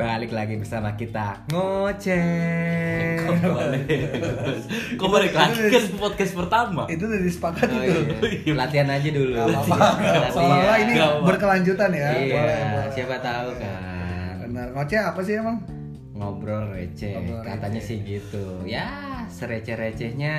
[0.00, 3.20] balik lagi bersama kita ngoceh.
[3.20, 3.84] Kok balik?
[4.96, 6.82] Kok balik lagi kan podcast pertama?
[6.86, 8.04] Itu udah disepakati Oh, tuh.
[8.24, 8.52] iya.
[8.54, 9.30] Latihan aja dulu.
[9.30, 9.76] Gak apa-apa.
[9.76, 10.30] Latihan.
[10.32, 11.24] Seolah-olah ini Gak apa.
[11.26, 12.08] berkelanjutan ya.
[12.10, 12.88] Iya, Boleh, boleh.
[12.90, 14.34] siapa tahu kan.
[14.40, 14.66] Benar.
[14.72, 15.58] Ngoceh apa sih emang?
[16.10, 17.88] Ngobrol receh, Ngobrol katanya receh.
[17.90, 18.44] sih gitu.
[18.62, 18.88] Ya,
[19.30, 20.34] sereceh-recehnya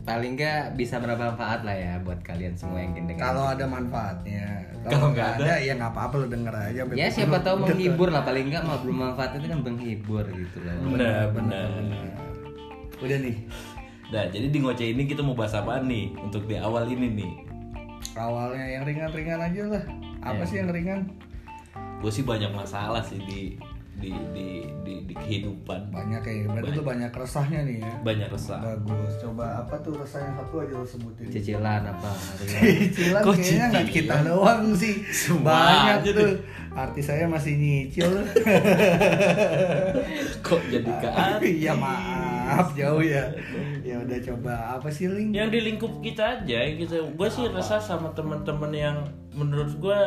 [0.00, 3.20] paling nggak bisa bermanfaat lah ya buat kalian semua yang dengar.
[3.20, 4.64] Kalau ada manfaatnya.
[4.80, 6.80] Kalau nggak nggak ada, ya nggak apa-apa lo denger aja.
[6.92, 10.96] Ya siapa tahu menghibur lah paling nggak mau bermanfaat itu kan menghibur gitu loh.
[10.96, 11.68] Benar, benar.
[12.98, 13.36] Udah nih.
[14.10, 17.32] Nah, jadi di ngoceh ini kita mau bahas apa nih untuk di awal ini nih?
[18.18, 19.84] Awalnya yang ringan-ringan aja lah.
[20.20, 20.48] Apa Ya.
[20.48, 21.00] sih yang ringan?
[22.02, 23.54] Gue sih banyak masalah sih di
[24.00, 24.48] di di
[24.80, 25.92] di, di kehidupan.
[25.92, 26.48] Banyak ya.
[26.48, 27.92] Berarti lu banyak resahnya nih ya.
[28.00, 28.58] Banyak resah.
[28.58, 29.12] Bagus.
[29.20, 31.28] Coba apa tuh resah yang satu aja lo sebutin.
[31.28, 32.10] Cicilan apa?
[32.48, 35.04] Cicilan Kok kayaknya nggak kita doang sih.
[35.12, 36.32] Semua Banyak aja tuh.
[36.70, 38.08] Artis saya masih nyicil.
[40.46, 41.54] Kok jadi ke artis?
[41.60, 43.28] Iya maaf jauh ya.
[43.84, 45.34] Ya udah coba apa sih Ling?
[45.34, 48.96] yang di lingkup kita aja gitu gue sih resah sama teman-teman yang
[49.34, 50.00] menurut gue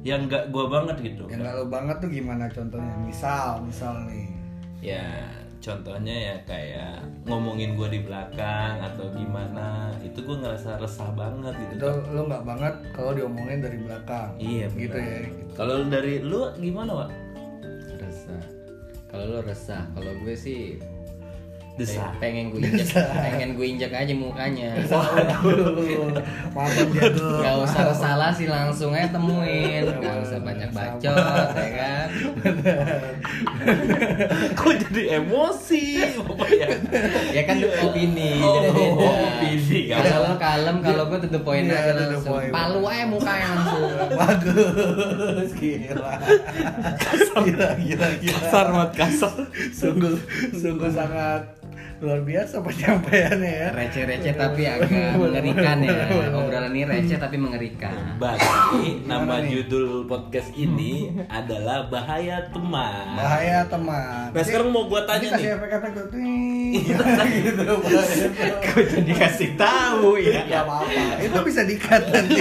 [0.00, 2.94] yang nggak gue banget gitu Yang nggak lo banget tuh gimana contohnya?
[3.04, 4.26] Misal, misal nih.
[4.80, 5.28] ya
[5.60, 11.84] contohnya ya kayak ngomongin gue di belakang atau gimana itu gue ngerasa resah banget gitu
[11.84, 14.32] Itu lo nggak banget kalau diomongin dari belakang.
[14.40, 15.20] iya Gitu ya.
[15.28, 15.52] Gitu.
[15.52, 17.10] kalau dari lu gimana pak
[18.00, 18.42] Resah.
[19.10, 20.80] Kalau lo resah, kalau gue sih
[21.80, 24.76] desah pengen gue injak, pengen gue injak aja mukanya.
[24.84, 26.12] Waduh,
[26.52, 27.40] maafin jago.
[27.40, 29.88] Gak usah salah sih langsung aja temuin.
[29.88, 31.16] Gak usah banyak bacot
[31.56, 32.08] ya kan?
[34.52, 35.84] Kok jadi emosi?
[36.52, 36.68] Ya
[37.32, 38.60] Ya kan opini Oh,
[39.08, 40.04] opini, kan?
[40.04, 42.36] Kalau lo kalem kalau gue tutup poin Iya, aja langsung.
[42.36, 42.52] point.
[42.52, 43.88] Palu aja mukanya langsung.
[44.12, 46.12] Bagus, gila.
[47.40, 48.36] Gila, gila, gila.
[48.36, 49.34] kasar banget kasar.
[49.72, 50.16] Sungguh,
[50.52, 51.42] sungguh sangat
[52.00, 53.68] luar biasa penyampaiannya ya.
[53.76, 54.88] Receh-receh tapi agak
[55.20, 59.60] mengerikan ya Obrolan ini receh tapi mengerikan Berarti nama nih?
[59.60, 63.04] judul podcast ini adalah bahaya teman.
[63.20, 64.32] Bahaya teman.
[64.32, 65.56] Nah sekarang mau gua tanya kasih nih.
[65.60, 66.72] efek-efek tuh, ting.
[67.44, 67.64] gitu.
[68.96, 72.40] jadi kasih tahu ya apa-apa, itu bisa dikat nanti.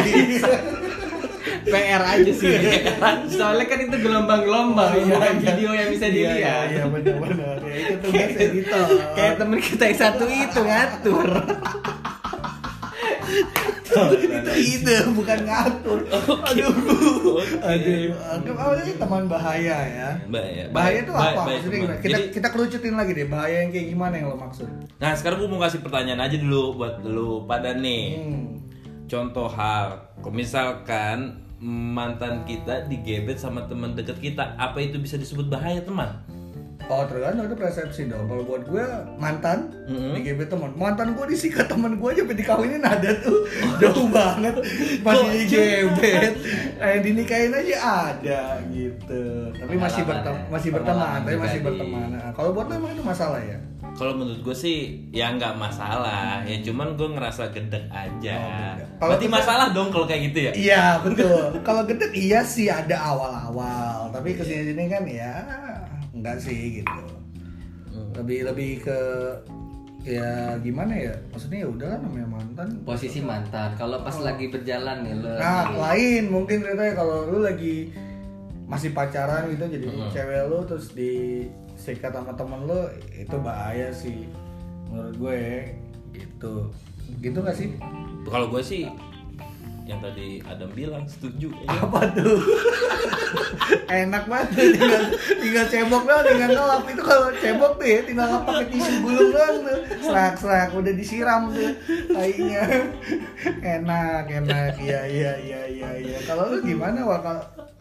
[1.63, 2.53] PR aja sih
[3.29, 7.57] Soalnya kan itu gelombang-gelombang Bukan video yang bisa Iya, dilihat Iya, iya benar-benar.
[7.61, 8.87] Ya, itu tugas editor.
[9.13, 11.27] Kayak temen kita yang satu itu ngatur
[13.89, 15.99] itu ide bukan ngatur.
[16.05, 16.73] Aduh.
[17.59, 18.13] Aduh.
[18.13, 20.09] Anggap apa sih teman bahaya ya?
[20.25, 20.63] Bahaya.
[20.69, 21.41] Bahaya itu Bahaya- apa?
[21.41, 21.97] bahaya Maksudnya gimana?
[21.97, 23.27] Kita Jadi- kita kerucutin lagi deh.
[23.27, 24.67] Bahaya yang kayak gimana yang lo maksud?
[24.95, 28.03] Nah sekarang gua mau kasih pertanyaan aja dulu buat lu pada nih.
[28.15, 28.45] Hmm.
[29.09, 29.97] Contoh hal,
[30.29, 36.13] misalkan mantan kita digebet sama teman dekat kita, apa itu bisa disebut bahaya teman?
[36.89, 38.25] Oh tergantung itu persepsi dong.
[38.25, 38.81] Kalau buat gue
[39.17, 40.13] mantan Mhm.
[40.13, 43.45] digebet teman, mantan gue disikat teman gue aja dikawinin ada tuh
[43.77, 44.57] jauh banget
[45.01, 46.33] masih digebet.
[46.79, 47.75] Eh dinikahin aja
[48.15, 48.41] ada
[48.71, 49.51] gitu.
[49.53, 50.49] Tapi masih berteman, ya.
[50.49, 52.07] masih berteman, tapi masih berteman.
[52.13, 53.59] Nah, kalau buat lo emang itu masalah ya?
[53.99, 54.77] Kalau menurut gue sih
[55.11, 58.39] ya nggak masalah, ya cuman gue ngerasa gedek aja.
[58.95, 60.51] Oh, Berarti kita- masalah dong kalau kayak gitu ya?
[60.55, 61.59] Iya betul.
[61.59, 65.43] Kalau gedek iya sih ada awal-awal, tapi ke sini sini kan ya
[66.15, 67.01] enggak sih gitu.
[68.15, 68.99] Lebih lebih ke
[70.07, 71.11] ya gimana ya?
[71.29, 72.67] Maksudnya ya udahlah namanya mantan.
[72.88, 77.91] Posisi mantan Kalau pas lagi berjalan nih lo Nah lain mungkin ceritanya kalau lu lagi
[78.63, 80.93] masih pacaran gitu jadi cewek lu terus
[81.79, 84.28] disikat sama temen lu itu bahaya sih
[84.91, 85.40] menurut gue
[86.12, 86.67] gitu.
[87.23, 87.79] Gitu gak sih?
[88.28, 88.91] Kalau gue sih
[89.89, 91.50] yang tadi Adam bilang setuju.
[91.50, 91.67] ya.
[91.73, 92.38] apa tuh?
[94.05, 95.03] Enak banget tinggal
[95.41, 99.29] tinggal cebok doang tinggal ngelap itu kalau cebok tuh ya tinggal ngelap pakai tisu gulung
[99.33, 99.79] doang tuh.
[100.05, 101.73] Serak serak udah disiram tuh
[102.13, 102.61] tainya
[103.66, 104.77] enak enak.
[104.77, 106.18] Iya iya iya iya iya.
[106.30, 107.19] Kalau lu gimana wah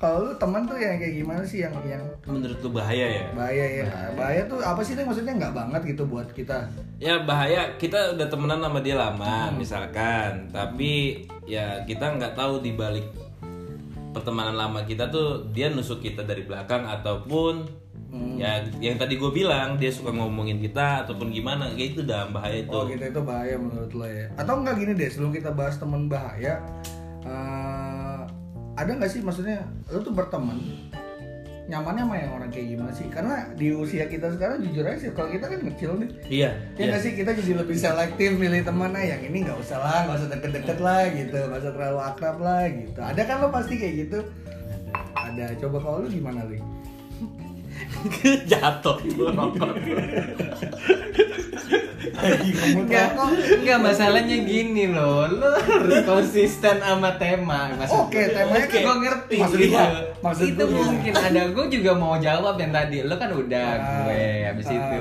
[0.00, 3.25] kalau lu teman tuh yang kayak gimana sih yang yang Menurut lu bahaya ya?
[3.37, 3.87] bahaya ya.
[4.16, 6.72] Bahaya tuh apa sih maksudnya nggak banget gitu buat kita?
[6.96, 7.76] Ya bahaya.
[7.76, 13.08] Kita udah temenan sama dia lama misalkan, tapi ya kita nggak tahu di balik
[14.12, 17.64] pertemanan lama kita tuh dia nusuk kita dari belakang ataupun
[18.40, 22.64] ya yang tadi gue bilang dia suka ngomongin kita ataupun gimana kayak itu udah bahaya
[22.64, 22.72] itu.
[22.72, 24.26] Oh gitu itu bahaya menurut lo ya?
[24.40, 26.64] Atau enggak gini deh sebelum kita bahas teman bahaya,
[27.24, 28.20] eh,
[28.78, 30.56] ada nggak sih maksudnya lo tuh berteman
[31.69, 33.06] nyamannya sama yang orang kayak gimana sih?
[33.12, 36.11] Karena di usia kita sekarang jujur aja sih kalau kita kan kecil nih.
[36.32, 36.50] Iya.
[36.81, 37.12] Ya nggak sih?
[37.12, 40.79] Kita jadi lebih selektif milih teman nah yang ini nggak usah lah nggak usah deket-deket
[40.81, 41.37] lah gitu.
[41.37, 43.00] Nggak usah terlalu akrab lah gitu.
[43.05, 44.19] Ada kan lo pasti kayak gitu?
[45.12, 45.44] Ada.
[45.61, 46.56] Coba kalau lu gimana li?
[48.50, 48.99] Jatuh
[52.19, 53.09] Enggak,
[53.55, 55.26] enggak masalahnya gini loh.
[55.29, 57.70] Lo harus konsisten sama tema.
[57.75, 59.37] Maksud Oke, temanya kan- gue ngerti.
[59.38, 59.73] maksud gitu.
[59.73, 60.81] gua- maksud itu gini.
[60.81, 62.99] mungkin ada gue juga mau jawab yang tadi.
[63.03, 64.75] Lo kan udah Ah, gue habis ah.
[64.75, 65.00] itu.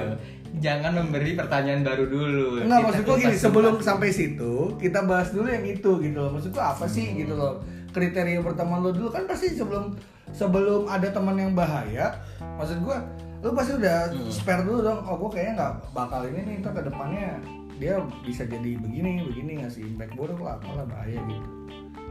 [0.57, 2.47] Jangan memberi pertanyaan baru dulu.
[2.59, 6.31] Enggak, Kita maksud gua gini, sebelum sampai situ, kita bahas dulu yang itu gitu loh.
[6.31, 7.61] Maksud gua apa sih gitu loh.
[7.87, 9.93] Kriteria berteman lo dulu kan pasti sebelum
[10.29, 12.13] sebelum ada teman yang bahaya,
[12.57, 12.99] maksud gua
[13.47, 13.97] lu pasti udah
[14.27, 14.99] spare dulu dong.
[15.07, 17.39] Oh, gua kayaknya nggak bakal ini nih, ntar ke depannya
[17.77, 21.47] dia bisa jadi begini, begini ngasih impact buruk lah, malah bahaya gitu.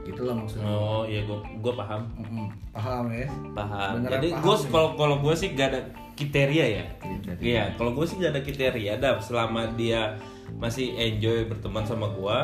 [0.06, 0.66] Itulah maksudnya.
[0.70, 2.02] Oh iya gua gua paham.
[2.16, 2.46] Mm-mm.
[2.72, 3.28] Paham ya?
[3.52, 3.92] Paham.
[4.00, 5.80] Beneran Jadi gue kalau kalau gue sih gak ada
[6.16, 6.84] kriteria ya.
[7.02, 7.42] Kriteria.
[7.42, 8.92] Iya, kalau gue sih gak ada kriteria.
[9.02, 10.16] Dah selama dia
[10.56, 12.38] masih enjoy berteman sama gue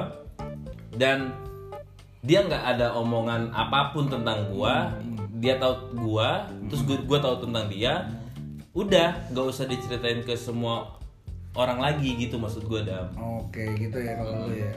[0.98, 1.32] dan
[2.22, 4.94] dia nggak ada omongan apa pun tentang gua,
[5.42, 8.06] dia tahu gua, terus gua, gua tahu tentang dia,
[8.72, 10.96] udah nggak usah diceritain ke semua
[11.52, 13.12] orang lagi gitu maksud gua dam.
[13.16, 14.72] Oke, gitu ya kalau lu ya.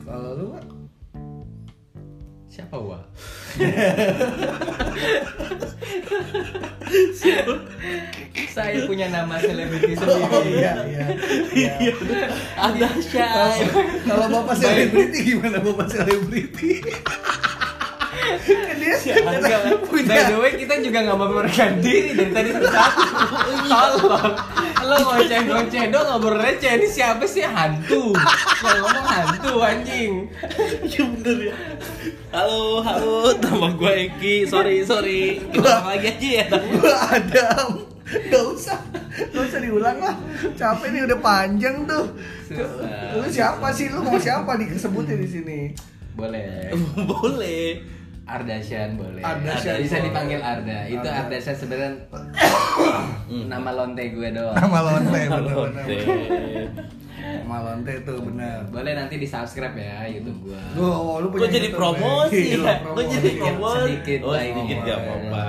[0.00, 0.64] Kalau lu Wak?
[2.48, 3.00] Siapa gua?
[8.48, 10.64] Saya punya nama selebriti Oh sendiri.
[10.64, 11.06] iya iya.
[11.52, 11.72] iya.
[12.56, 13.60] Ada Syai.
[14.02, 16.80] Kalau bapak selebriti gimana bapak selebriti?
[18.78, 19.60] Dia Enggak.
[20.08, 23.02] By the way kita juga nggak memperkenalkan diri dari tadi satu-satu.
[23.68, 24.32] Tolong.
[24.88, 28.14] Lo ngoceh-ngoceh dong ngobrol receh ini siapa sih hantu?
[28.14, 30.12] Kalau ngomong hantu anjing.
[30.86, 31.54] Iya bener ya.
[32.28, 34.34] Halo, halo, nama gue Eki.
[34.48, 35.40] Sorry, sorry.
[35.48, 36.46] Kita lagi aja ya.
[36.52, 37.68] Gua Adam.
[38.08, 38.80] Gak usah,
[39.32, 40.16] gak usah diulang lah.
[40.56, 42.08] Capek nih udah panjang tuh.
[42.48, 43.20] Susah.
[43.20, 43.92] Lu siapa sih?
[43.92, 45.60] Lu mau siapa disebutin di sini?
[46.16, 46.72] Boleh.
[47.10, 47.97] Boleh.
[48.28, 49.24] Ardasyan boleh.
[49.80, 50.84] Bisa dipanggil Arda.
[50.84, 51.24] Itu Arda.
[51.24, 51.90] Ardasyan sebenarnya
[53.52, 54.52] nama lonte gue doang.
[54.52, 55.20] Nama lonte.
[55.88, 55.98] Teh.
[57.18, 58.68] Nama lonte tuh bener.
[58.68, 60.60] Boleh nanti di subscribe ya YouTube gua.
[60.76, 62.76] Gua, lu Gue punya jadi YouTube, promosi Gila, ya.
[62.76, 63.08] Gue promosi.
[63.08, 63.80] jadi Sedikit, promosi.
[63.80, 65.42] sedikit Oh, sedikit gak apa-apa.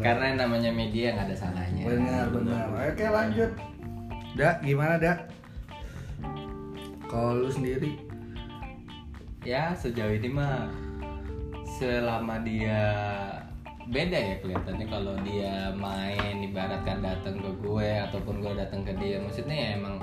[0.00, 1.82] Karena namanya media nggak ada salahnya.
[1.88, 2.64] Benar, benar.
[2.88, 3.50] Oke, lanjut.
[4.36, 5.18] Dak, gimana, Dak?
[7.10, 7.98] Kalau lu sendiri
[9.42, 10.68] Ya sejauh ini mah
[11.80, 12.82] selama dia
[13.88, 19.16] beda ya kelihatannya kalau dia main ibaratkan datang ke gue ataupun gue datang ke dia
[19.18, 19.96] maksudnya ya emang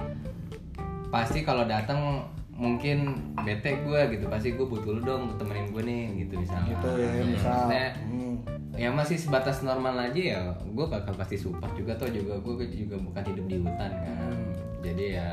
[1.07, 6.03] pasti kalau datang mungkin bete gue gitu pasti gue butuh lu dong temenin gue nih
[6.25, 7.47] gitu misalnya gitu ya, Hmm, misal.
[7.47, 8.35] maksudnya Hmm.
[8.73, 12.97] ya masih sebatas normal aja ya gue bakal pasti support juga tuh juga gue juga
[12.97, 14.33] bukan hidup di hutan kan
[14.81, 15.29] jadi ya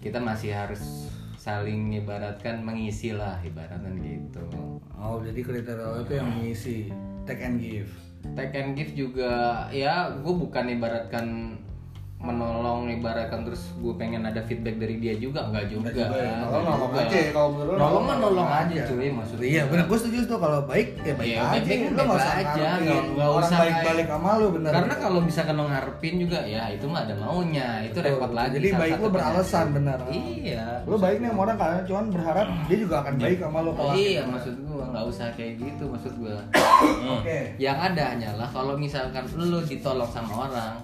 [0.00, 1.09] kita masih harus
[1.40, 4.44] saling ibaratkan mengisi lah ibaratkan gitu
[5.00, 6.76] Oh, jadi kriteria itu yang mengisi
[7.24, 7.88] take and give.
[8.36, 11.56] take and give juga ya gue bukan ibaratkan
[12.20, 16.28] menolong ibaratkan terus gue pengen ada feedback dari dia juga nggak juga Nggak juga ya.
[16.30, 17.00] Nggak Nolong nolong juga.
[17.00, 19.84] aja ya, kalau menurut nolong mah nolong aja cuy maksudnya Iya, benar.
[19.86, 21.58] Gue setuju tuh kalau baik ya baik Iya, aja.
[21.64, 24.70] baik nggak usah aja, nggak- usah baik-balik kayak- sama lu bener.
[24.70, 28.04] karena kalau misalkan lo ngarepin juga ya itu mah ada maunya itu Betul.
[28.12, 29.74] repot lagi Jadi salah baik lu beralasan penyakit.
[29.74, 29.98] benar.
[30.12, 33.70] iya lu baik nih sama orang karena cuman berharap dia juga akan baik sama lu
[33.72, 36.36] kalau iya maksud gua nggak usah kayak gitu maksud gua
[37.16, 37.38] Oke.
[37.56, 40.76] yang ada hanyalah kalau misalkan lu ditolong sama orang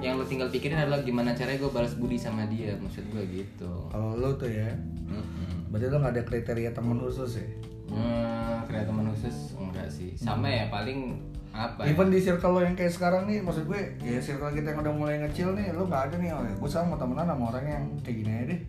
[0.00, 3.72] yang lu tinggal pikirin adalah gimana caranya gue balas budi sama dia maksud gua gitu
[3.92, 4.72] Kalau lu tuh ya,
[5.06, 5.68] Mm-mm.
[5.68, 7.48] berarti lu nggak ada kriteria temen khusus ya?
[7.90, 11.18] Hmm, kreatif teman khusus enggak sih sama ya paling
[11.50, 11.90] apa ya?
[11.90, 14.94] Even di circle lo yang kayak sekarang nih, maksud gue, ya circle kita yang udah
[14.94, 17.84] mulai ngecil nih, lu nggak ada nih, oh, ya, gue sama temenan sama orang yang
[18.06, 18.60] kayak gini aja deh.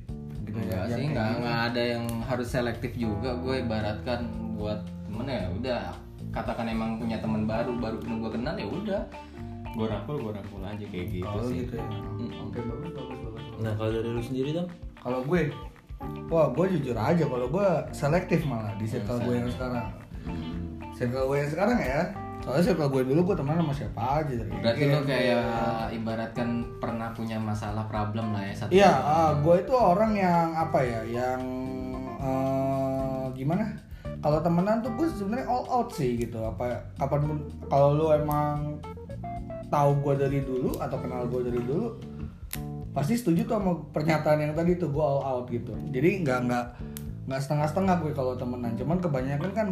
[0.41, 1.37] Gitu Enggak sih, enggak, gini.
[1.37, 3.29] enggak ada yang harus selektif juga.
[3.37, 4.19] Gue ibaratkan
[4.57, 5.81] buat temen ya udah
[6.33, 9.01] katakan emang punya teman baru, baru gue kenal ya udah.
[9.71, 11.63] Gue rangkul, gue rangkul aja kayak gitu Kalau sih.
[11.63, 11.85] gitu ya.
[12.43, 13.43] Oke, bagus, bagus, bagus.
[13.63, 14.67] Nah, kalau dari lu sendiri dam?
[14.99, 15.41] Kalau gue,
[16.27, 19.87] wah gue jujur aja kalau gue selektif malah di circle gue yang sekarang.
[20.93, 22.01] Circle gue yang sekarang ya,
[22.43, 25.43] soalnya circle gue dulu gue temenan sama siapa aja dari Berarti lo kayak
[25.97, 28.69] ibaratkan pernah punya masalah problem lah ya satu.
[28.69, 31.41] Iya, ah, gue itu orang yang apa ya, yang
[32.21, 33.65] eh, gimana?
[34.21, 36.37] Kalau temenan tuh gue sebenarnya all out sih gitu.
[36.45, 38.77] Apa kapan kalau lu emang
[39.71, 41.95] tahu gue dari dulu atau kenal gue dari dulu,
[42.91, 45.71] pasti setuju tuh sama pernyataan yang tadi tuh gue all out gitu.
[45.95, 46.65] Jadi nggak nggak
[47.31, 48.75] nggak setengah-setengah gue kalau temenan.
[48.75, 49.67] Cuman kebanyakan kan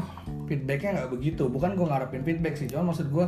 [0.47, 1.51] feedbacknya nggak begitu.
[1.51, 2.71] Bukan gue ngarepin feedback sih.
[2.71, 3.27] Cuman maksud gue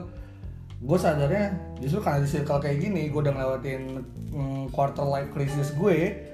[0.81, 4.01] gue sadarnya justru karena di circle kayak gini gue udah ngelewatin
[4.33, 6.25] mm, quarter life crisis gue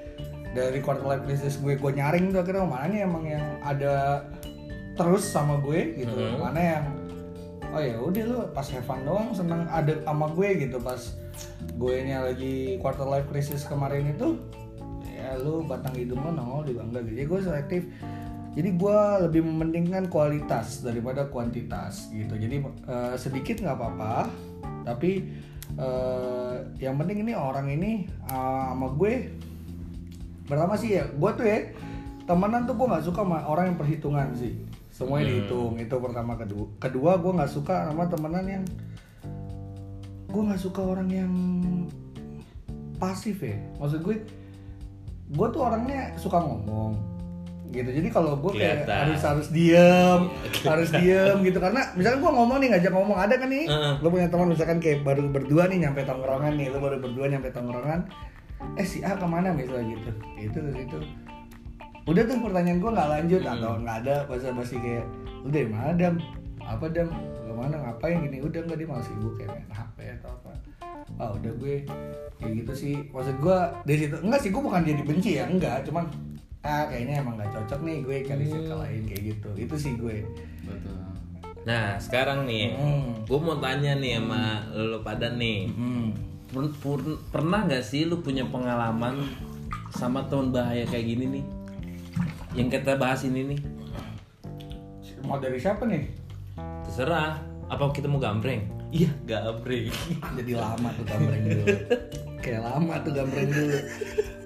[0.55, 4.23] dari quarter life crisis gue gue nyaring tuh akhirnya mana nih emang yang ada
[4.95, 6.85] terus sama gue gitu mana yang
[7.73, 10.77] oh ya udah lu pas fun doang seneng ada sama gue gitu.
[10.79, 10.99] Pas
[11.77, 14.39] gue nya lagi quarter life crisis kemarin itu
[15.07, 17.15] ya lu batang hidung lu nongol juga enggak gitu.
[17.15, 17.81] Jadi gue selektif.
[18.57, 22.33] Jadi gue lebih mementingkan kualitas daripada kuantitas gitu.
[22.33, 24.29] Jadi eh, sedikit nggak apa-apa
[24.87, 25.29] tapi
[25.77, 29.29] eh, yang penting ini orang ini eh, sama gue
[30.49, 31.05] pertama sih ya?
[31.13, 31.69] Gue tuh ya
[32.27, 34.66] temenan tuh gue nggak suka sama orang yang perhitungan sih
[34.97, 36.33] semuanya dihitung itu pertama.
[36.33, 38.63] Kedua kedua gue nggak suka sama temenan yang
[40.27, 41.33] gue nggak suka orang yang
[42.97, 43.61] pasif ya.
[43.77, 44.25] Maksud gue
[45.27, 46.97] gue tuh orangnya suka ngomong
[47.69, 47.89] gitu.
[47.93, 48.97] Jadi kalau gue kayak Kelihatan.
[49.05, 50.21] harus harus diem
[50.65, 51.61] harus diem gitu.
[51.61, 53.65] Karena misalkan gue ngomong nih ngajak ngomong ada kan nih?
[53.69, 53.93] Heeh.
[54.01, 57.53] lo punya teman misalkan kayak baru berdua nih nyampe tongkrongan nih lo baru berdua nyampe
[57.53, 58.09] tongkrongan.
[58.73, 60.11] Eh si A ke mana misalnya gitu.
[60.41, 60.97] Itu terus itu
[62.07, 65.05] udah tuh pertanyaan gue nggak lanjut atau nggak ada bahasa basi kayak
[65.43, 66.15] udah mana dam
[66.63, 68.39] apa dam ke mana ngapain gini.
[68.39, 70.51] Udah nggak dia malah sibuk kayak main HP atau apa.
[71.19, 71.75] Ah udah gue
[72.39, 72.95] kayak gitu sih.
[73.11, 76.07] Maksud gue dari situ enggak sih gue bukan dia dibenci ya enggak cuman
[76.63, 79.49] ah kayaknya emang nggak cocok nih gue cari circle lain kayak gitu.
[79.55, 80.23] Itu sih gue.
[80.63, 80.95] Betul.
[81.63, 83.27] Nah sekarang nih, Hmm.
[83.27, 86.07] gue mau tanya nih sama lo pada nih, hmm.
[86.47, 89.19] Per- per- pernah nggak sih lu punya pengalaman
[89.91, 91.45] sama teman bahaya kayak gini nih?
[92.57, 93.59] Yang kita bahas ini nih,
[95.21, 96.09] mau dari siapa nih?
[96.89, 97.37] Terserah.
[97.69, 98.65] Apa kita mau gambreng?
[98.89, 99.93] Iya, gambreng.
[100.41, 101.65] jadi lama tuh gambreng dulu.
[102.41, 103.77] Kayak lama tuh gambreng dulu.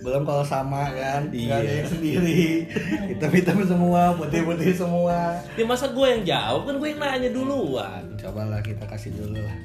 [0.01, 2.67] Belum kalau sama kan nggak ada yang sendiri.
[3.15, 5.39] Hitam hitam semua putih putih semua.
[5.55, 6.67] Ya masa gue yang jawab?
[6.67, 8.03] Kan gue yang nanya duluan.
[8.19, 9.57] cobalah kita kasih dulu lah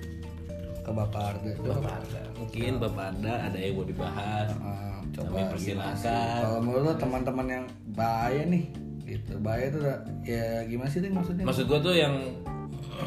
[0.86, 1.52] ke bapak Arda.
[1.66, 4.54] Bapak ada, mungkin Bapak ada ada yang mau dibahas.
[4.62, 6.04] Ah, coba gimana sih?
[6.06, 7.64] kalau menurut lo teman-teman yang
[7.96, 8.64] bahaya nih
[9.06, 9.82] gitu bahaya tuh
[10.26, 12.14] ya gimana sih maksudnya Maksud gue tuh yang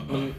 [0.09, 0.33] men-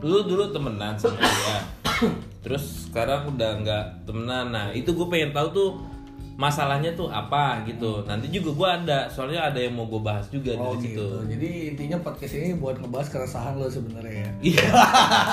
[0.00, 1.60] lu dulu temenan sama dia,
[2.44, 4.48] terus sekarang udah nggak temenan.
[4.48, 5.70] Nah itu gue pengen tahu tuh
[6.40, 8.00] masalahnya tuh apa gitu.
[8.08, 10.96] Nanti juga gue ada, soalnya ada yang mau gue bahas juga Oh dari situ.
[10.96, 11.06] gitu.
[11.36, 14.30] Jadi intinya podcast ini buat ngebahas keresahan lo sebenarnya ya.
[14.40, 14.68] Iya.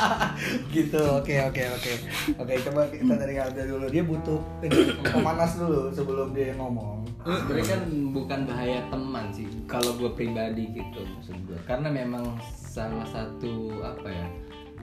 [0.76, 1.00] gitu.
[1.16, 1.94] Oke oke oke.
[2.36, 3.88] Oke coba kita dari Alda dulu.
[3.88, 7.08] Dia butuh ini, pemanas dulu sebelum dia ngomong.
[7.28, 7.82] sebenarnya kan
[8.16, 14.08] bukan bahaya teman sih kalau gue pribadi gitu maksud gue karena memang salah satu apa
[14.08, 14.28] ya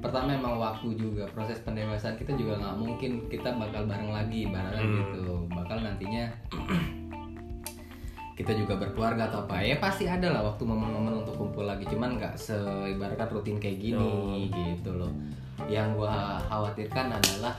[0.05, 4.89] pertama memang waktu juga proses pendewasaan kita juga nggak mungkin kita bakal bareng lagi bareng
[5.01, 5.49] gitu.
[5.49, 6.29] Bakal nantinya
[8.39, 9.65] kita juga berkeluarga atau apa.
[9.65, 11.89] Ya pasti ada lah waktu momen-momen untuk kumpul lagi.
[11.89, 15.09] Cuman nggak seibaratkan rutin kayak gini gitu loh.
[15.73, 17.57] Yang gua khawatirkan adalah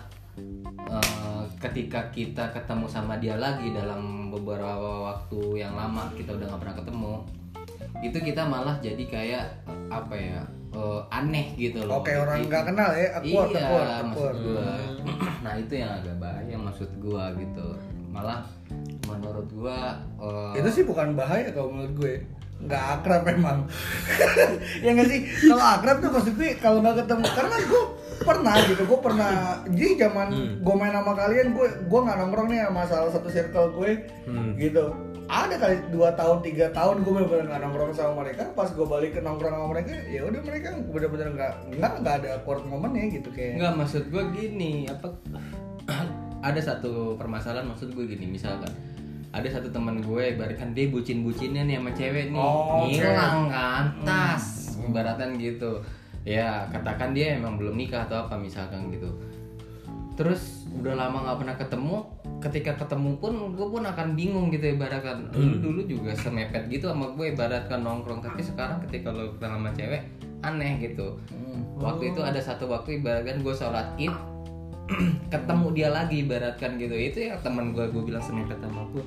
[0.86, 6.62] eh, ketika kita ketemu sama dia lagi dalam beberapa waktu yang lama kita udah nggak
[6.62, 7.14] pernah ketemu
[8.04, 9.46] itu kita malah jadi kayak
[9.88, 10.42] apa ya
[10.76, 13.08] eh, aneh gitu loh Oke orang nggak kenal ya.
[13.20, 14.70] Awkward iya, awkward maksud gua.
[15.46, 17.68] nah itu yang agak bahaya maksud gua gitu.
[18.12, 18.42] Malah
[19.08, 22.16] menurut gua eh, Itu sih bukan bahaya kalau menurut gue.
[22.56, 23.68] Nggak akrab memang.
[24.84, 25.20] ya nggak sih.
[25.48, 27.84] Kalau akrab tuh maksud gue kalau nggak ketemu karena gue
[28.16, 29.30] pernah gitu gue pernah
[29.68, 30.28] jadi zaman
[30.64, 33.92] gue main sama kalian gue gue nggak nongkrong nih sama salah satu circle gue
[34.56, 34.86] gitu
[35.26, 38.46] ada kali dua tahun tiga tahun gue bener-bener nggak nongkrong sama mereka.
[38.54, 42.28] Pas gue balik ke nongkrong sama mereka ya udah mereka bener-bener nggak nggak nggak ada
[42.38, 45.08] awkward momennya gitu kayak Enggak maksud gue gini apa
[46.48, 48.70] ada satu permasalahan maksud gue gini misalkan
[49.36, 54.78] ada satu teman gue ibaratkan dia bucin-bucinnya nih sama cewek nih Oh, ngilang kan tas
[54.80, 55.82] ibaratkan gitu.
[56.22, 59.10] Ya katakan dia emang belum nikah atau apa misalkan gitu.
[60.16, 61.98] Terus udah lama nggak pernah ketemu
[62.46, 65.34] ketika ketemu pun gue pun akan bingung gitu ibaratkan.
[65.34, 68.22] Lu dulu juga semepet gitu sama gue ibaratkan nongkrong.
[68.22, 70.06] Tapi sekarang ketika lo kenal sama cewek
[70.46, 71.18] aneh gitu.
[71.82, 74.14] Waktu itu ada satu waktu ibaratkan gue sholat id
[75.34, 76.94] ketemu dia lagi ibaratkan gitu.
[76.94, 79.06] Itu ya teman gue gue bilang semepet sama gue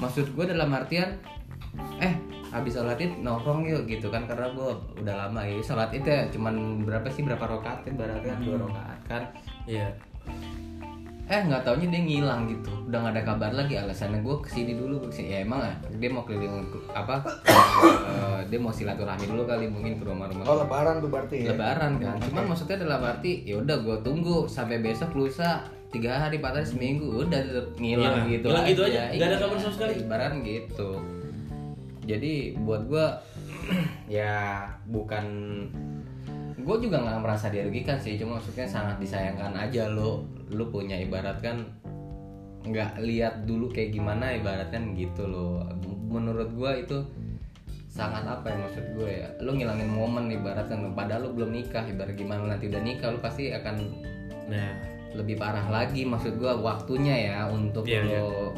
[0.00, 1.12] maksud gue dalam artian
[2.00, 2.16] eh
[2.48, 4.28] habis sholat id nongkrong yuk gitu kan.
[4.28, 4.68] Karena gue
[5.00, 7.24] udah lama ya sholat id ya cuman berapa sih?
[7.24, 8.36] Berapa rakaat ibaratkan?
[8.44, 9.22] Dua rakaat kan?
[9.64, 9.96] Iya.
[11.30, 12.70] Eh nggak taunya dia ngilang gitu.
[12.84, 15.28] Udah nggak ada kabar lagi alasannya gue ke sini dulu gue ke sini.
[15.30, 19.96] Ya emang ya dia mau keliling ke- apa eh, dia mau silaturahmi dulu kali mungkin
[19.96, 20.42] ke rumah-rumah.
[20.42, 21.54] Oh lebaran tuh berarti ya?
[21.54, 22.18] Lebaran kan.
[22.20, 26.66] Cuman maksudnya dalam arti ya udah gue tunggu sampai besok lusa tiga hari empat hari
[26.66, 27.40] seminggu udah
[27.76, 28.26] ngilang Hilang.
[28.28, 29.92] gitu Hilang gitu aja, nggak ada Iya, kabar sama sekali.
[29.98, 30.90] lebaran gitu.
[32.02, 33.06] Jadi buat gue
[34.18, 34.34] ya
[34.84, 35.26] bukan
[36.62, 40.24] gue juga nggak merasa dirugikan sih cuma maksudnya sangat disayangkan aja lo.
[40.52, 41.66] Lo punya ibaratkan
[42.60, 45.64] nggak lihat dulu kayak gimana ibaratkan gitu loh
[46.12, 46.98] menurut gue itu
[47.90, 49.28] sangat apa ya maksud gue ya?
[49.42, 53.50] Lu ngilangin momen ibaratkan padahal lu belum nikah ibarat gimana nanti udah nikah lu pasti
[53.50, 53.76] akan
[54.46, 54.72] nah.
[55.10, 58.06] lebih parah lagi maksud gue waktunya ya untuk iya.
[58.06, 58.54] lo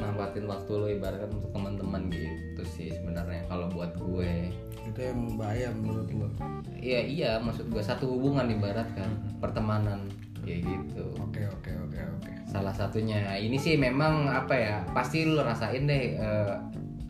[0.00, 4.48] manfaatin waktu lo ibaratkan untuk teman-teman gitu sih sebenarnya kalau buat gue
[4.90, 6.28] itu yang bahaya menurut lo?
[6.76, 10.10] Iya iya maksud gue satu hubungan ibaratkan pertemanan
[10.42, 11.04] kayak gitu.
[11.22, 12.32] Oke oke oke oke.
[12.50, 13.38] Salah satunya.
[13.38, 16.54] Ini sih memang apa ya pasti lu rasain deh eh,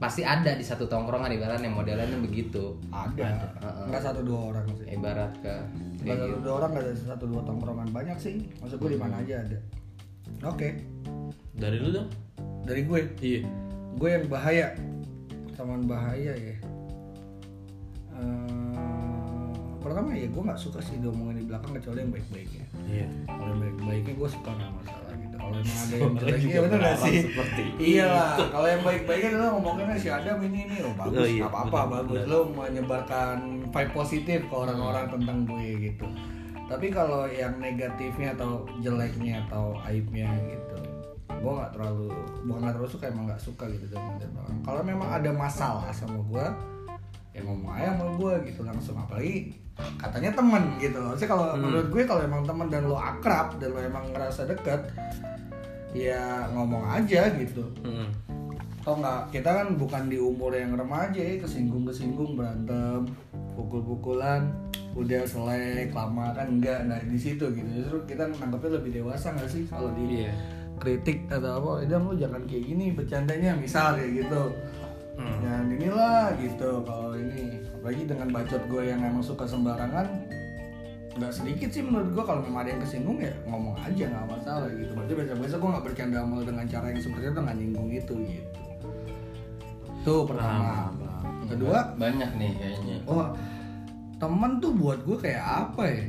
[0.00, 2.76] pasti ada di satu tongkrongan ibaratnya modelannya begitu.
[2.92, 3.52] Ada.
[3.60, 3.87] Heeh.
[3.88, 4.87] nggak satu dua orang sih.
[4.92, 5.54] Ibarat ke
[6.04, 7.88] nggak satu dua orang nggak ada satu dua tongkrongan.
[7.92, 8.49] Banyak sih.
[8.60, 9.58] Maksud gue di mana aja ada.
[10.44, 10.76] Oke.
[11.56, 12.08] Dari lu dong.
[12.64, 13.00] Dari gue?
[13.20, 13.40] Iya.
[13.96, 14.76] Gue yang bahaya.
[15.56, 16.56] Teman bahaya ya
[18.20, 19.50] Eh,
[19.80, 23.06] pertama ya gue nggak suka sih diomongin di belakang kecuali yang baik-baiknya iya.
[23.26, 25.34] Kalau yang baik-baiknya gue suka nggak masalah gitu.
[25.34, 27.18] Kalau emang ada yang Soalnya jelek juga iya bener gak berharap sih?
[27.24, 27.62] seperti
[27.96, 31.40] iya lah kalau yang baik-baiknya adalah ngomonginnya si Adam ini ini oh bagus Oh, iya,
[31.40, 32.22] nggak apa-apa bagus.
[32.26, 33.36] lo menyebarkan
[33.66, 36.06] vibe positif ke orang-orang tentang gue gitu.
[36.66, 40.78] Tapi kalau yang negatifnya atau jeleknya atau aibnya gitu
[41.32, 42.12] gue nggak terlalu
[42.44, 46.20] bukan nggak terlalu suka emang nggak suka gitu dengan orang kalau memang ada masalah sama
[46.20, 46.46] gue
[47.40, 48.97] ya ngomong aja sama gue gitu langsung.
[49.00, 49.56] Apalagi
[49.97, 53.80] katanya temen gitu Maksudnya kalau menurut gue kalau emang temen dan lo akrab dan lo
[53.80, 54.92] emang ngerasa deket
[55.90, 57.64] ya ngomong aja gitu.
[57.82, 58.09] Mm-mm.
[58.80, 63.09] Tau nggak kita kan bukan di umur yang remaja ya kesinggung kesinggung berantem
[63.56, 64.49] pukul-pukulan
[64.90, 67.68] udah selek lama kan enggak nah di situ gitu.
[67.80, 69.64] Justru kita nangkepnya lebih dewasa nggak sih?
[69.64, 70.32] Kalau di Iya.
[70.80, 74.42] kritik atau apa Idam lu jangan kayak gini bercandanya misal kayak gitu
[75.20, 75.36] Hmm.
[75.44, 77.60] jangan inilah gitu kalau ini.
[77.76, 80.08] Apalagi dengan bacot gue yang emang suka sembarangan
[81.10, 84.68] nggak sedikit sih menurut gue kalau memang ada yang kesinggung ya ngomong aja nggak masalah
[84.72, 84.92] gitu.
[84.96, 88.60] Berarti biasa-biasa gue nggak bercanda dengan cara yang seperti itu nggak nyinggung itu gitu.
[90.00, 90.88] Tuh pertama.
[91.50, 91.78] Kedua?
[91.98, 92.96] Banyak nih kayaknya.
[93.04, 93.36] Oh
[94.20, 96.04] temen tuh buat gue kayak apa ya?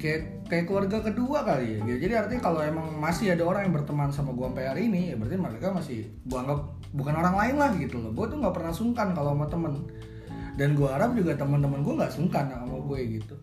[0.00, 1.80] Kayak kayak keluarga kedua kali ya.
[1.86, 1.98] Gitu.
[2.10, 5.16] jadi artinya kalau emang masih ada orang yang berteman sama gue sampai hari ini ya
[5.16, 6.60] berarti mereka masih gue anggap
[6.90, 8.10] bukan orang lain lah gitu loh.
[8.10, 9.86] Gue tuh nggak pernah sungkan kalau sama temen.
[10.58, 13.38] Dan gue harap juga teman-teman gue nggak sungkan sama gue gitu.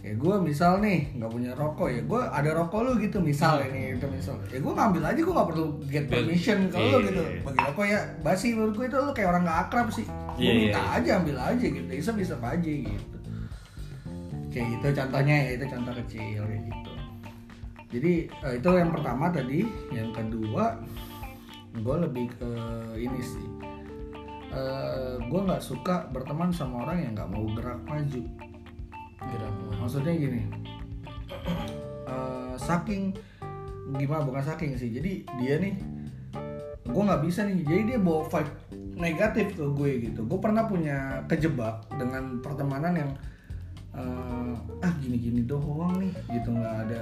[0.00, 4.00] Kayak gue misal nih nggak punya rokok ya gue ada rokok lu gitu misal ini
[4.00, 4.40] itu misal.
[4.48, 7.22] Ya gue ngambil aja gue nggak perlu get permission ke lu Iya, gitu.
[7.28, 7.40] Iya.
[7.44, 10.06] bagi rokok ya basi menurut gue itu lu kayak orang nggak akrab sih.
[10.08, 10.96] Gue Iya, iya, minta iya.
[10.96, 11.90] aja ambil aja gitu.
[11.92, 13.17] Isep isep aja gitu
[14.48, 16.92] kayak gitu contohnya ya itu contoh kecil kayak gitu.
[17.88, 19.60] Jadi eh, itu yang pertama tadi
[19.92, 20.76] yang kedua
[21.78, 22.50] gue lebih ke
[22.96, 23.48] ini sih.
[24.52, 28.22] Eh gue nggak suka berteman sama orang yang nggak mau gerak maju.
[29.18, 30.42] Gerak maksudnya gini
[32.12, 33.12] eh, saking
[33.96, 35.74] gimana bukan saking sih jadi dia nih
[36.84, 38.52] gue nggak bisa nih jadi dia bawa vibe
[38.98, 40.20] negatif ke gue gitu.
[40.26, 43.10] Gue pernah punya kejebak dengan pertemanan yang
[43.98, 47.00] eh, ah gini-gini doang nih gitu nggak ada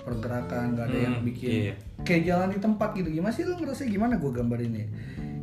[0.00, 1.74] pergerakan nggak ada yang Hmm, bikin iya.
[2.04, 3.08] kayak jalan di tempat gitu.
[3.10, 4.14] Gimana sih lu ngerasa gimana?
[4.16, 4.82] Gue gambar ini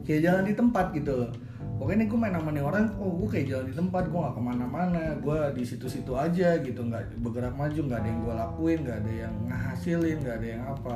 [0.04, 1.32] kayak jalan di tempat gitu loh.
[1.74, 4.36] Pokoknya nih gue main sama nih orang oh gue kayak jalan di tempat gue nggak
[4.38, 6.80] ke mana-mana gue di situ-situ aja gitu.
[6.80, 10.64] Nggak bergerak maju nggak ada yang gue lakuin nggak ada yang ngahasilin nggak ada yang
[10.64, 10.96] apa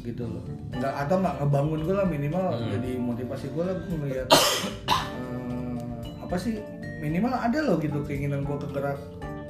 [0.00, 0.44] gitu loh.
[0.72, 5.76] Nggak atau nggak ngebangun gue lah minimal jadi motivasi gue lah gue ngeliat eh,
[6.24, 6.56] apa sih
[6.98, 8.98] minimal ada loh gitu keinginan gue kegerak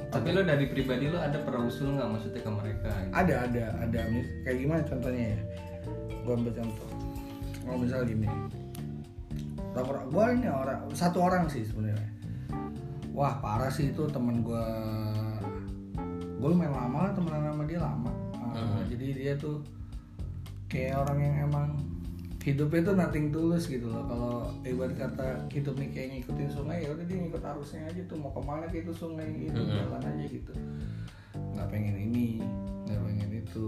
[0.09, 2.89] tapi lo dari pribadi lo ada pernah usul nggak maksudnya ke mereka?
[3.13, 3.99] Ada ada ada.
[4.09, 5.39] Mis- kayak gimana contohnya ya?
[6.25, 6.89] Gue ambil contoh.
[7.61, 8.25] Kalau misal gini.
[9.77, 12.09] Orang gue ini orang satu orang sih sebenarnya.
[13.13, 14.65] Wah parah sih itu temen gue
[16.41, 18.11] gue lumayan lama lah temenan sama dia lama.
[18.49, 19.61] Uh, jadi dia tuh
[20.73, 21.69] kayak orang yang emang
[22.49, 24.03] hidupnya tuh nothing tulus gitu loh.
[24.09, 24.35] Kalau
[24.65, 28.41] ibarat kata hidupnya kayak ngikutin sungai ya udah dia ngikut arusnya aja tuh mau ke
[28.41, 30.53] mana kayak itu sungai gitu jalan aja gitu.
[31.37, 32.41] Nggak pengen ini
[32.89, 33.67] nggak pengen itu.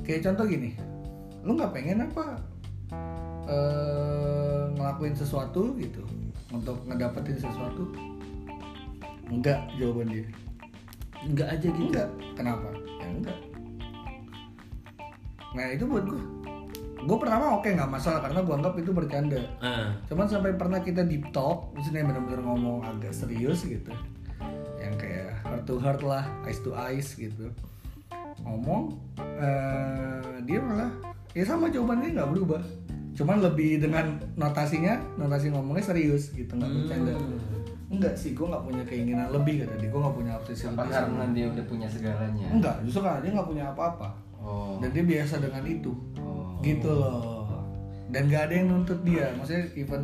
[0.00, 0.70] Kayak contoh gini
[1.44, 2.24] lu nggak pengen apa
[3.48, 6.02] eh ngelakuin sesuatu gitu
[6.48, 7.92] untuk ngedapetin sesuatu?
[9.28, 10.24] Enggak jawaban dia.
[11.20, 11.92] Enggak aja gitu?
[11.92, 12.72] Enggak kenapa?
[13.02, 13.38] Ya enggak
[15.56, 16.22] nah itu buat gue
[17.08, 19.40] gue pertama oke nggak masalah karena gue anggap itu bercanda.
[19.64, 23.88] Ah, cuman sampai pernah kita deep talk maksudnya benar-benar ngomong agak serius gitu.
[24.76, 27.48] Yang kayak heart to heart lah eyes to eyes gitu.
[28.44, 30.92] Ngomong eh, dia malah
[31.32, 32.60] ya sama jawabannya nggak berubah.
[33.16, 37.16] Cuman lebih dengan notasinya notasi ngomongnya serius gitu nggak bercanda.
[37.88, 39.88] Enggak sih gue nggak punya keinginan lebih kata dia.
[39.88, 42.46] Gue nggak punya apresiasi apa lebih karena sama- dia udah punya segalanya?
[42.52, 44.08] Enggak justru karena dia nggak punya apa-apa.
[44.38, 44.76] Oh.
[44.76, 45.96] Dan dia biasa dengan itu.
[46.20, 47.46] Oh gitu loh.
[48.08, 49.28] Dan gak ada yang nuntut dia.
[49.36, 50.02] Maksudnya even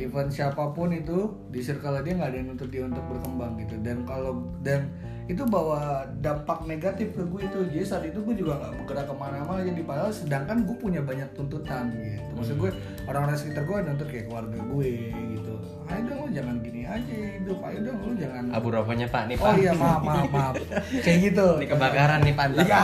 [0.00, 3.76] even siapa pun itu di circle dia nggak ada yang nuntut dia untuk berkembang gitu.
[3.84, 4.88] Dan kalau dan
[5.30, 7.58] itu bawa dampak negatif ke gue itu.
[7.68, 11.28] Jadi saat itu gue juga nggak bergerak ke mana-mana jadi padahal sedangkan gue punya banyak
[11.36, 12.32] tuntutan gitu.
[12.32, 12.70] Maksud gue
[13.04, 14.90] orang-orang sekitar gue nuntut kayak keluarga gue
[15.36, 15.54] gitu.
[15.92, 17.58] Ayo dong lu jangan gini aja hidup.
[17.60, 19.46] Ayo dong lu jangan Abu rokoknya Pak nih Pak.
[19.46, 20.54] oh iya maaf maaf maaf.
[21.04, 21.46] Kayak gitu.
[21.60, 22.64] Ini kebakaran nih pantat.
[22.64, 22.82] Iya,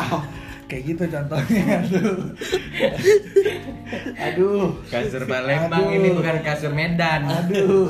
[0.68, 1.64] kayak gitu contohnya.
[1.80, 2.16] Aduh.
[4.20, 4.64] Aduh.
[4.86, 7.24] Kasur Palembang ini bukan kasur Medan.
[7.24, 7.88] aduh.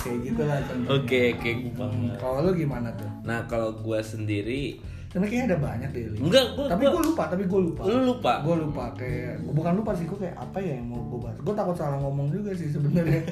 [0.00, 0.88] Kayak gitulah contohnya.
[0.96, 1.50] Oke, oke.
[1.76, 2.16] Banget.
[2.16, 3.10] kalau lu gimana tuh?
[3.22, 6.02] Nah, kalau gua sendiri karena kayaknya ada banyak deh.
[6.16, 8.32] Enggak, gua- tapi gue lupa tapi gue lupa Lu lupa?
[8.40, 11.50] gue lupa kayak bukan lupa sih gue kayak apa ya yang mau gue bahas gue
[11.52, 13.26] takut salah ngomong juga sih sebenarnya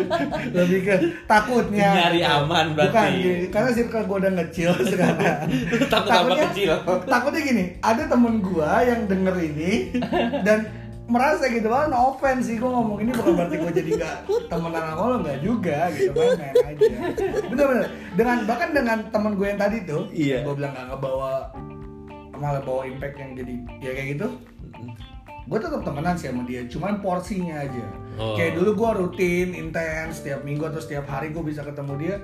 [0.56, 2.88] lebih ke takutnya Nyari aman berarti.
[2.88, 3.10] bukan
[3.50, 5.46] karena circle gue udah ngecil sekarang
[5.86, 6.72] Takut Takutnya- kecil.
[7.04, 9.72] takutnya gini ada temen gue yang denger ini
[10.46, 10.58] dan
[11.08, 14.16] merasa gitu no offense sih gue ngomong ini bukan berarti gue jadi gak
[14.52, 16.96] temenan sama lo nggak juga gitu main-main aja.
[17.48, 17.86] Bener-bener.
[18.12, 20.44] Dengan bahkan dengan temen gue yang tadi tuh Iya.
[20.44, 21.32] gue bilang gak ngebawa
[22.38, 24.28] malah bawa impact yang jadi ya kayak gitu.
[25.48, 27.86] Gue tetap temenan sih sama dia cuman porsinya aja.
[28.18, 28.34] Oh.
[28.34, 32.16] kayak dulu gue rutin intens setiap minggu atau setiap hari gue bisa ketemu dia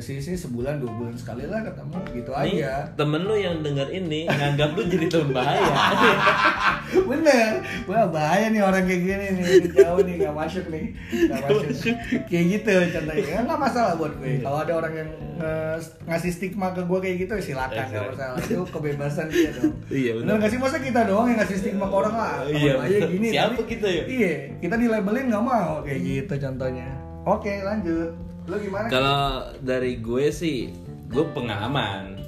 [0.00, 2.88] ke sini sih sebulan dua bulan sekali lah ketemu gitu nih aja.
[2.96, 5.60] temen lu yang denger ini nganggap lu jadi teman bahaya.
[7.10, 7.50] bener.
[7.84, 9.44] Wah bahaya nih orang kayak gini nih.
[9.70, 10.84] Jauh nih nggak masuk nih.
[11.28, 11.96] Nggak masuk.
[12.26, 13.20] kayak gitu contohnya.
[13.22, 14.40] Ya, nggak masalah buat gue.
[14.40, 18.36] Kalau ada orang yang nge- ngasih stigma ke gue kayak gitu silakan nggak masalah.
[18.40, 19.74] Itu kebebasan dia dong.
[19.86, 20.32] Iya, bener.
[20.38, 20.58] nggak sih?
[20.58, 22.34] Masa kita doang yang ngasih stigma ke orang lah?
[22.42, 23.08] Iya, iya bener.
[23.10, 24.02] gini Siapa tapi- kita ya?
[24.06, 26.88] iya kita dilabelin nggak mau kayak gitu contohnya.
[27.22, 29.22] Oke lanjut lu gimana Kalau
[29.60, 30.74] dari gue sih,
[31.06, 32.18] gue pengalaman.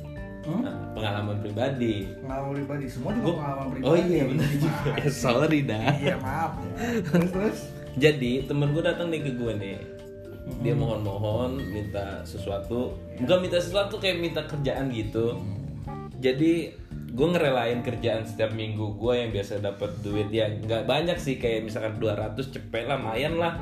[0.42, 0.58] Hmm?
[0.60, 2.06] Nah, pengalaman pribadi.
[2.18, 4.90] pengalaman pribadi semua juga Gua- pengalaman pribadi Oh iya benar juga.
[4.96, 5.90] Ya, sorry dah.
[5.96, 7.58] iya maaf ya terus terus
[7.92, 9.78] Jadi temen gue datang nih ke gue nih.
[9.78, 10.58] Hmm.
[10.60, 12.96] Dia mohon-mohon minta sesuatu.
[13.16, 15.38] Bukan minta sesuatu kayak minta kerjaan gitu.
[16.18, 16.74] Jadi
[17.12, 21.68] gue ngerelain kerjaan setiap minggu gue yang biasa dapat duit ya nggak banyak sih kayak
[21.68, 23.60] misalkan 200 cepet lah lumayan lah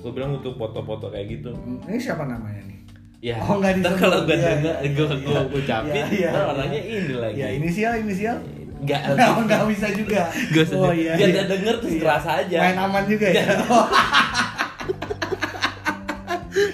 [0.00, 1.50] gue bilang untuk foto-foto kayak gitu
[1.84, 2.78] ini siapa namanya nih
[3.20, 4.00] ya Oh, nggak ntar disebut.
[4.00, 5.40] kalau gue Iya, denger iya, gue iya.
[5.44, 6.50] gue ucapin Iya, iya, ntar iya.
[6.50, 8.36] orangnya ini lagi Ya inisial inisial.
[8.80, 10.22] nggak Nggak nggak bisa juga.
[10.52, 11.12] Gak usah oh iya.
[11.14, 11.42] biar iya.
[11.44, 12.00] denger terus Iya.
[12.00, 12.56] kerasa aja.
[12.58, 13.44] Main aman juga ya.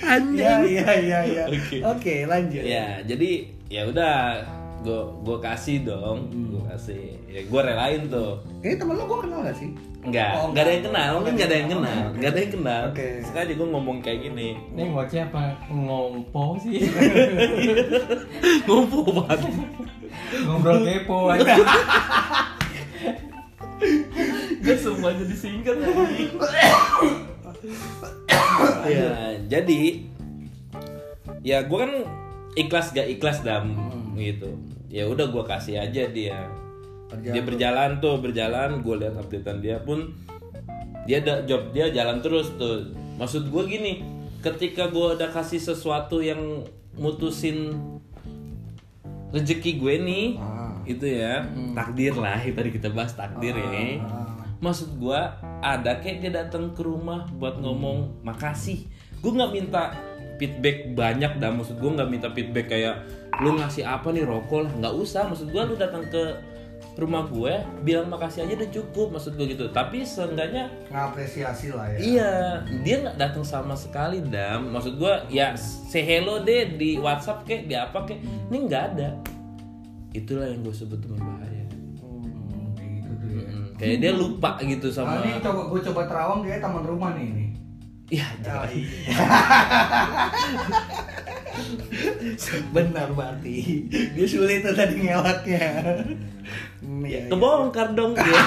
[0.06, 1.44] Iya iya iya iya.
[1.50, 1.76] Oke.
[1.82, 2.62] Oke lanjut.
[2.62, 3.30] ya jadi
[3.66, 4.16] ya udah
[4.76, 9.40] gue gue kasih dong gue kasih ya gue relain tuh Kayaknya temen lo gue kenal
[9.42, 9.70] gak sih?
[10.06, 12.82] Enggak, Oh, enggak ada yang kenal, mungkin enggak ada yang kenal, enggak ada yang kenal.
[12.94, 13.08] Oke.
[13.26, 16.78] Sekali gue ngomong kayak gini, Ini ngoceh apa ngompo sih?
[18.70, 19.50] ngomong banget.
[20.46, 21.54] Ngobrol kepo aja.
[24.62, 26.26] Gak semuanya disingkat lagi.
[28.86, 29.10] ya,
[29.46, 29.80] jadi
[31.42, 31.92] ya gue kan
[32.54, 33.74] ikhlas gak ikhlas dam
[34.16, 34.56] gitu.
[34.88, 36.48] Ya udah gue kasih aja dia.
[37.06, 40.10] Berjalan dia berjalan tuh berjalan, gue lihat updatean dia pun
[41.06, 42.90] dia ada job dia jalan terus tuh.
[43.16, 44.02] Maksud gue gini,
[44.42, 46.66] ketika gue udah kasih sesuatu yang
[46.98, 47.76] mutusin
[49.30, 50.72] rezeki gue nih, Ah.
[50.86, 51.42] itu ya
[51.74, 54.38] takdir lah tadi kita bahas takdir ya Ah.
[54.62, 58.86] maksud gua ada kayak dia datang ke rumah buat ngomong makasih
[59.18, 59.92] gue nggak minta
[60.36, 63.04] feedback banyak dah maksud gua nggak minta feedback kayak
[63.38, 66.36] lu ngasih apa nih rokok lah nggak usah maksud gua lu datang ke
[66.96, 71.98] rumah gue bilang makasih aja udah cukup maksud gue gitu tapi seenggaknya Ngapresiasi lah ya.
[72.00, 72.32] Iya,
[72.80, 74.72] dia nggak datang sama sekali dam.
[74.72, 78.16] Maksud gua ya say hello deh di WhatsApp kek, di apa kek.
[78.48, 79.12] Ini nggak ada.
[80.10, 81.64] Itulah yang gue sebut teman bahaya.
[82.00, 83.44] Hmm, gitu ya.
[83.44, 85.12] Mm, Kayak dia lupa gitu Nah, sama.
[85.20, 87.46] ini coba gue coba terawang dia taman rumah nih ini.
[88.06, 89.18] Iya, Oh, iya.
[92.74, 93.82] Benar berarti.
[93.90, 95.66] Dia sulit tuh tadi ngelaknya.
[96.86, 97.30] Hmm, iya, iya.
[97.32, 98.42] kebongkar dong dia.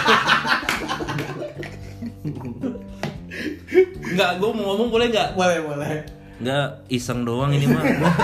[4.16, 5.36] Nggak, gue mau ngomong boleh nggak?
[5.36, 6.08] Boleh boleh.
[6.40, 7.84] Nggak, iseng doang ini mah.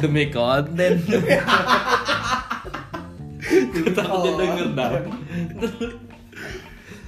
[0.00, 1.00] Demi konten.
[3.96, 4.92] Takut dia denger dah.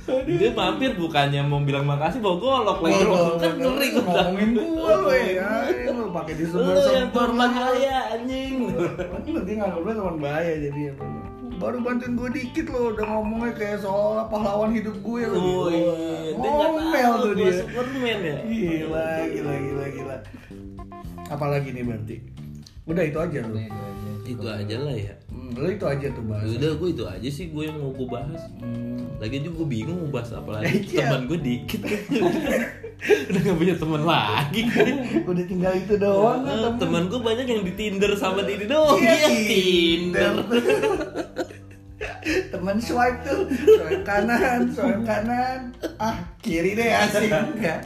[0.03, 4.03] Dia mampir bukannya mau bilang makasih bawa golok lagi Oh, kan ngeri gua.
[4.03, 5.51] ngomongin gua lu ya.
[5.95, 8.55] Lu pakai Lu disebar yang teman bahaya anjing.
[9.31, 10.95] Nanti nggak gue teman bahaya jadi ya.
[11.63, 15.39] Baru bantuin gue dikit loh, udah ngomongnya kayak soal pahlawan hidup gue loh.
[15.39, 17.53] Oh iya, dia Ngomel tuh dia.
[17.63, 18.37] Superman ya.
[18.43, 20.17] Gila, gila, gila, gila.
[21.31, 22.17] Apalagi nih berarti?
[22.93, 23.57] Udah itu aja lu.
[23.57, 24.11] Itu aja.
[24.23, 25.15] Itu aja lah ya.
[25.27, 26.47] Hmm, lu itu aja tuh bahas.
[26.47, 28.43] Udah gue itu aja sih gue yang mau gue bahas.
[28.61, 29.01] Hmm.
[29.17, 30.77] Lagi juga gue bingung mau bahas apa lagi.
[30.93, 31.09] Iya.
[31.09, 32.01] Teman gue dikit kan.
[33.03, 34.61] Udah gak punya teman lagi.
[35.31, 36.79] Udah tinggal itu doang Eh, temen.
[36.79, 38.99] teman gue banyak yang di Tinder sama di ini doang.
[39.01, 40.33] Iya, Iya, Tinder.
[42.23, 45.75] Temen swipe tuh, swipe kanan, swipe kanan.
[45.99, 47.83] Ah, kiri deh asik enggak.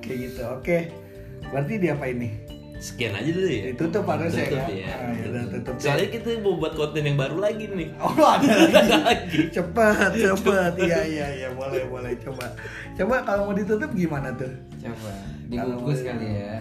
[0.00, 0.42] Kayak gitu.
[0.48, 0.78] Oke.
[1.48, 2.32] Berarti diapain nih?
[2.78, 3.62] Sekian aja dulu ya.
[3.74, 4.86] Ditutup harusnya Tutup ya.
[4.86, 4.94] ya.
[4.94, 5.74] Ah, ya udah tutup.
[5.82, 7.88] Soalnya kita mau buat konten yang baru lagi nih.
[8.02, 8.46] Oh ada
[9.02, 9.50] lagi.
[9.50, 10.72] Cepat, cepat.
[10.78, 11.48] Iya, iya, iya.
[11.52, 12.14] Boleh, boleh.
[12.22, 12.54] Coba.
[12.94, 14.50] Coba kalau mau ditutup gimana tuh?
[14.78, 16.54] Coba dibungkus kali ya.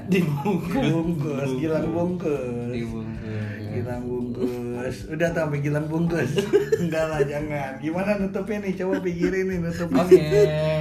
[0.87, 2.71] Bungkus, gilang bungkus.
[2.71, 3.63] Dibungkus.
[3.67, 4.95] Gilang bungkus.
[5.11, 6.31] Udah sampai gilang bungkus.
[6.81, 7.83] Enggak lah, jangan.
[7.83, 8.73] Gimana nutupnya nih?
[8.79, 10.01] Coba pikirin nih nutupnya.
[10.07, 10.23] Oke,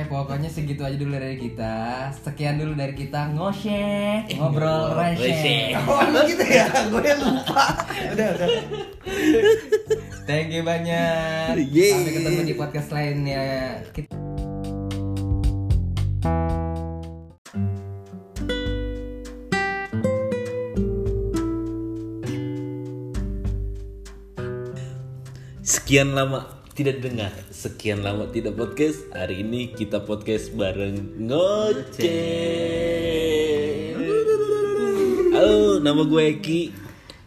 [0.07, 1.75] pokoknya segitu aja dulu dari kita.
[2.15, 5.27] Sekian dulu dari kita ngoseh, ngobrol Receh.
[5.27, 5.63] receh.
[5.83, 7.65] Oh gitu ya, gue lupa.
[8.15, 8.49] Udah, udah.
[10.31, 11.59] Thank you banyak.
[11.59, 13.83] Sampai ketemu di podcast lainnya.
[13.91, 14.36] Kita
[25.77, 29.13] Sekian lama tidak dengar, sekian lama tidak podcast.
[29.13, 32.09] Hari ini kita podcast bareng ngoceh.
[35.37, 36.73] Halo, nama gue Eki.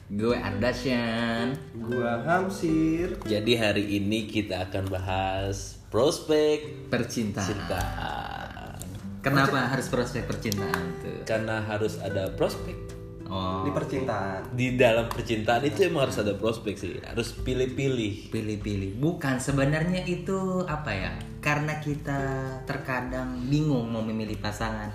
[0.10, 1.62] gue Ardasyan.
[1.78, 3.22] Gua Hamsir.
[3.30, 7.46] Jadi hari ini kita akan bahas prospek Percintaan.
[7.46, 8.82] cintaan.
[9.22, 11.22] Kenapa harus prospek percintaan tuh?
[11.30, 12.98] Karena harus ada prospek.
[13.30, 14.42] Oh, Di percintaan.
[14.58, 16.98] Di dalam percintaan itu emang harus ada prospek sih.
[17.06, 18.34] Harus pilih-pilih.
[18.34, 18.98] pilih-pilih.
[18.98, 21.12] Bukan sebenarnya itu apa ya?
[21.38, 22.18] Karena kita
[22.66, 24.90] terkadang bingung mau memilih pasangan.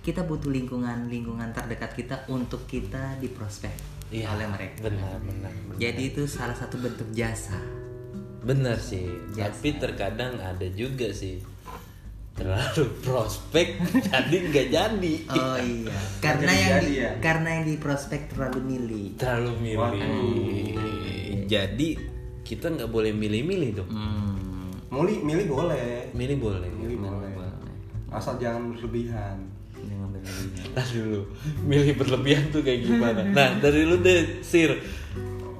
[0.00, 3.72] Kita butuh lingkungan lingkungan terdekat kita untuk kita diprospek
[4.12, 4.84] Iya, oleh mereka.
[4.84, 5.52] Benar, benar.
[5.52, 5.76] benar.
[5.80, 7.56] Jadi itu salah satu bentuk jasa.
[8.44, 9.48] Benar sih, Jasa.
[9.56, 11.40] tapi terkadang ada juga sih
[12.34, 13.78] terlalu prospek
[14.10, 17.10] jadi nggak jadi Oh iya, karena Jadi yang jadi di, ya?
[17.22, 19.06] karena yang diprospek terlalu milih.
[19.14, 20.74] terlalu milih.
[21.46, 21.88] Jadi
[22.42, 23.88] kita nggak boleh milih-milih dong.
[23.88, 24.74] Hmm.
[24.90, 26.10] Milih, milih boleh.
[26.12, 26.70] Milih boleh.
[26.70, 27.32] Milih boleh.
[28.10, 29.38] Asal jangan berlebihan.
[29.74, 30.66] Jangan berlebihan.
[30.74, 31.20] Nah dulu
[31.62, 33.20] milih berlebihan tuh kayak gimana?
[33.36, 34.74] Nah dari lu deh Sir,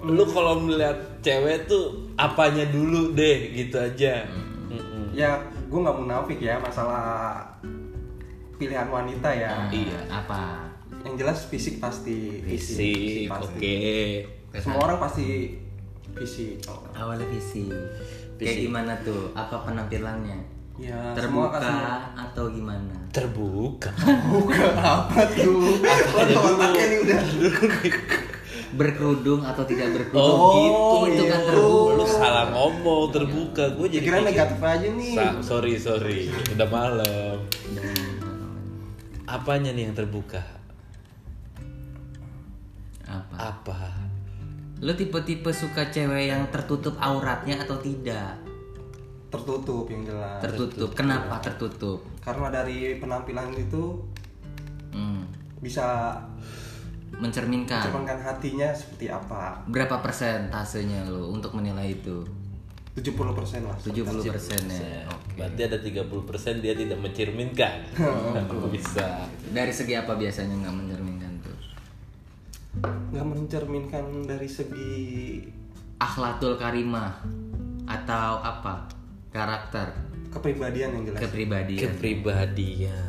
[0.02, 4.26] lu kalau melihat cewek tuh apanya dulu deh gitu aja.
[4.70, 5.14] Mm-mm.
[5.14, 7.42] Ya, gue nggak munafik ya masalah
[8.56, 9.68] pilihan wanita ya.
[9.68, 9.98] Iya.
[10.08, 10.70] Apa?
[11.04, 12.40] Yang jelas fisik pasti.
[12.44, 13.58] Fisik, pasti.
[13.58, 13.76] oke.
[14.62, 15.58] Semua orang pasti
[16.14, 16.62] fisik.
[16.94, 17.66] Awalnya visi.
[18.38, 18.64] Kayak Visi.
[18.66, 19.30] gimana tuh?
[19.34, 20.38] Apa penampilannya?
[20.74, 21.70] Ya, semua Terbuka
[22.18, 22.94] atau gimana?
[23.14, 23.94] Terbuka.
[24.26, 24.62] buka
[24.98, 25.78] apa tuh?
[25.78, 27.20] Waduh, otaknya nih udah.
[28.74, 30.52] berkerudung atau tidak berkerudung Oh,
[31.02, 31.14] gitu.
[31.14, 33.64] itu kan Lu terbuka salah ngomong terbuka.
[33.72, 35.14] Gue jadi pikir- negatif aja nih.
[35.14, 37.36] Sa- sorry sorry, udah malam.
[39.24, 40.42] Apanya nih yang terbuka?
[43.04, 43.78] apa Apa?
[44.80, 48.36] lu tipe-tipe suka cewek yang tertutup auratnya atau tidak
[49.28, 50.40] Tertutup yang jelas.
[50.40, 54.02] tertutup kenapa tertutup Karena dari penampilan itu
[54.90, 55.26] Hmm,
[55.58, 56.16] bisa
[57.20, 59.62] mencerminkan mencerminkan hatinya seperti apa.
[59.70, 62.24] berapa persentasenya lu untuk menilai itu
[62.94, 63.74] 70% lah.
[63.82, 67.82] 70 persen ya oke Berarti ada 30% dia tidak mencerminkan.
[68.74, 69.26] Bisa.
[69.50, 71.58] dari segi apa biasanya nggak mencerminkan tuh
[73.10, 75.42] nggak mencerminkan dari segi
[75.98, 77.22] akhlatul karimah
[77.86, 78.90] atau apa
[79.30, 79.90] karakter
[80.30, 81.20] kepribadian yang jelas.
[81.22, 83.06] kepribadian Kepribadian.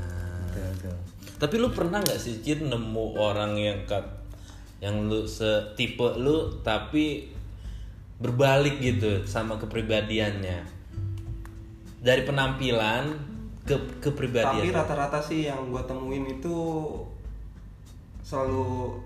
[0.50, 0.98] Betul, betul.
[1.46, 4.02] Tapi lu pernah nggak sih Cid nemu orang yang kat,
[4.82, 7.30] yang lu setipe lu tapi
[8.18, 10.66] berbalik gitu sama kepribadiannya
[12.02, 13.14] dari penampilan
[13.62, 14.74] ke Tapi kepribadian.
[14.74, 16.58] rata-rata sih yang gua temuin itu
[18.26, 18.98] selalu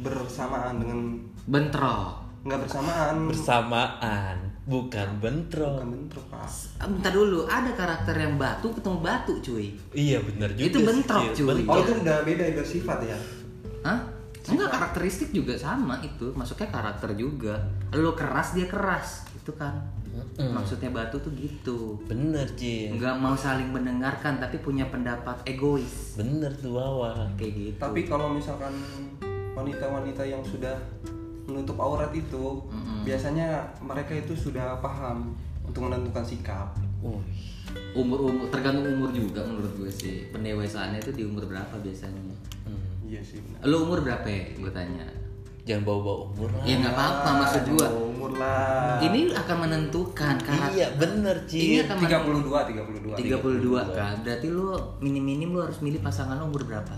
[0.00, 5.78] bersamaan dengan bentrok nggak bersamaan bersamaan bukan bentrok.
[5.78, 10.50] bukan bentrok pak Ah, Bentar dulu, ada karakter yang batu ketemu batu cuy Iya benar
[10.52, 10.64] juga.
[10.64, 11.34] Itu bentrok, Cid.
[11.36, 11.46] cuy.
[11.52, 11.70] Bentrok.
[11.70, 13.18] oh itu udah beda itu sifat ya
[13.82, 13.98] Hah?
[14.46, 17.58] Enggak, karakteristik juga sama itu Maksudnya karakter juga
[17.90, 19.74] Lu keras, dia keras Itu kan
[20.38, 22.94] Maksudnya batu tuh gitu Bener Cid.
[22.94, 27.26] Nggak mau saling mendengarkan Tapi punya pendapat egois Bener tuh Wawa.
[27.34, 28.70] Kayak gitu tapi kalau misalkan
[29.52, 30.76] wanita-wanita yang sudah
[31.46, 32.62] menutup aurat itu
[33.02, 33.46] biasanya
[33.78, 35.32] mereka itu sudah paham
[35.62, 37.20] untuk menentukan sikap Oh,
[37.94, 42.18] umur umur tergantung umur juga menurut gue sih pendewasaannya itu di umur berapa biasanya
[43.00, 43.38] Iya sih.
[43.38, 43.62] benar.
[43.64, 45.06] lu umur berapa ya gue tanya
[45.62, 46.62] jangan bawa-bawa umur lah.
[46.62, 48.96] ya nggak apa-apa maksud Ah, gue jangan umur lah.
[49.00, 51.84] ini akan menentukan karakter Iya, bener, ini Ci.
[51.84, 52.70] akan 32,
[53.14, 53.14] 32.
[53.14, 54.66] 32 kan berarti lu
[54.98, 56.96] minim minim lu harus milih pasangan lu umur berapa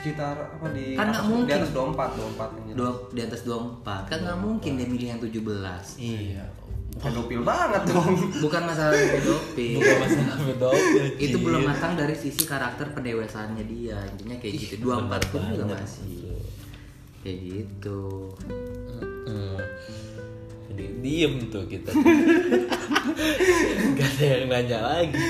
[0.00, 1.46] Sekitar apa di Kan nggak atas- mungkin.
[1.46, 2.78] Di atas 24, 24 yang jelas.
[2.78, 6.44] Dua, di atas 24 kan nggak mungkin dia milih yang 17 Iya.
[6.92, 8.12] Pedofil banget dong.
[8.40, 11.04] bukan masalah pedofil Bukan masalah pedofil.
[11.24, 16.34] itu belum matang dari sisi karakter pendewasaannya dia intinya kayak gitu 24 pun juga masih
[17.20, 18.00] kayak gitu
[21.00, 21.90] diem tuh kita.
[23.96, 25.28] Gak ada yang nanya lagi.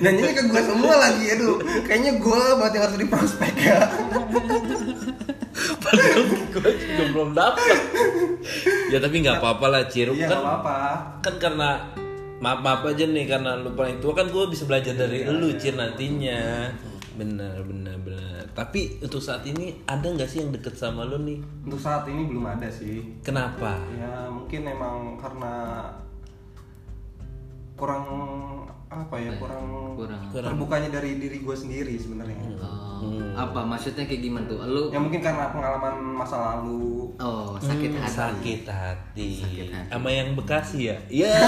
[0.00, 1.56] Nanyanya ke gue semua lagi aduh.
[1.84, 3.80] Kayaknya gue banget yang harus di prospek ya.
[5.78, 7.78] Padahal gue juga belum dapet.
[8.92, 10.12] Ya tapi nggak apa-apa lah Cir.
[10.12, 10.76] Iya, kan nggak apa-apa.
[11.24, 11.68] kan karena
[12.38, 15.48] maaf maaf aja nih karena lu paling tua kan gue bisa belajar dari Iya, lu
[15.58, 16.70] Cir nantinya.
[17.18, 18.46] Benar benar benar.
[18.54, 21.42] Tapi untuk saat ini ada nggak sih yang deket sama lu nih?
[21.66, 23.02] Untuk saat ini belum ada sih.
[23.20, 23.74] Kenapa?
[23.92, 25.82] Ya mungkin emang karena
[27.74, 28.06] kurang
[28.88, 32.34] apa ya kurang, kurang terbukanya dari diri gue sendiri sebenarnya.
[32.56, 33.04] Oh,
[33.36, 37.12] apa maksudnya kayak gimana tuh lu Ya mungkin karena pengalaman masa lalu.
[37.20, 39.30] oh sakit Hmm, hati sakit hati.
[39.44, 39.88] Sakit hati.
[39.92, 40.96] Sama yang Bekasi ya?
[41.12, 41.34] Iya.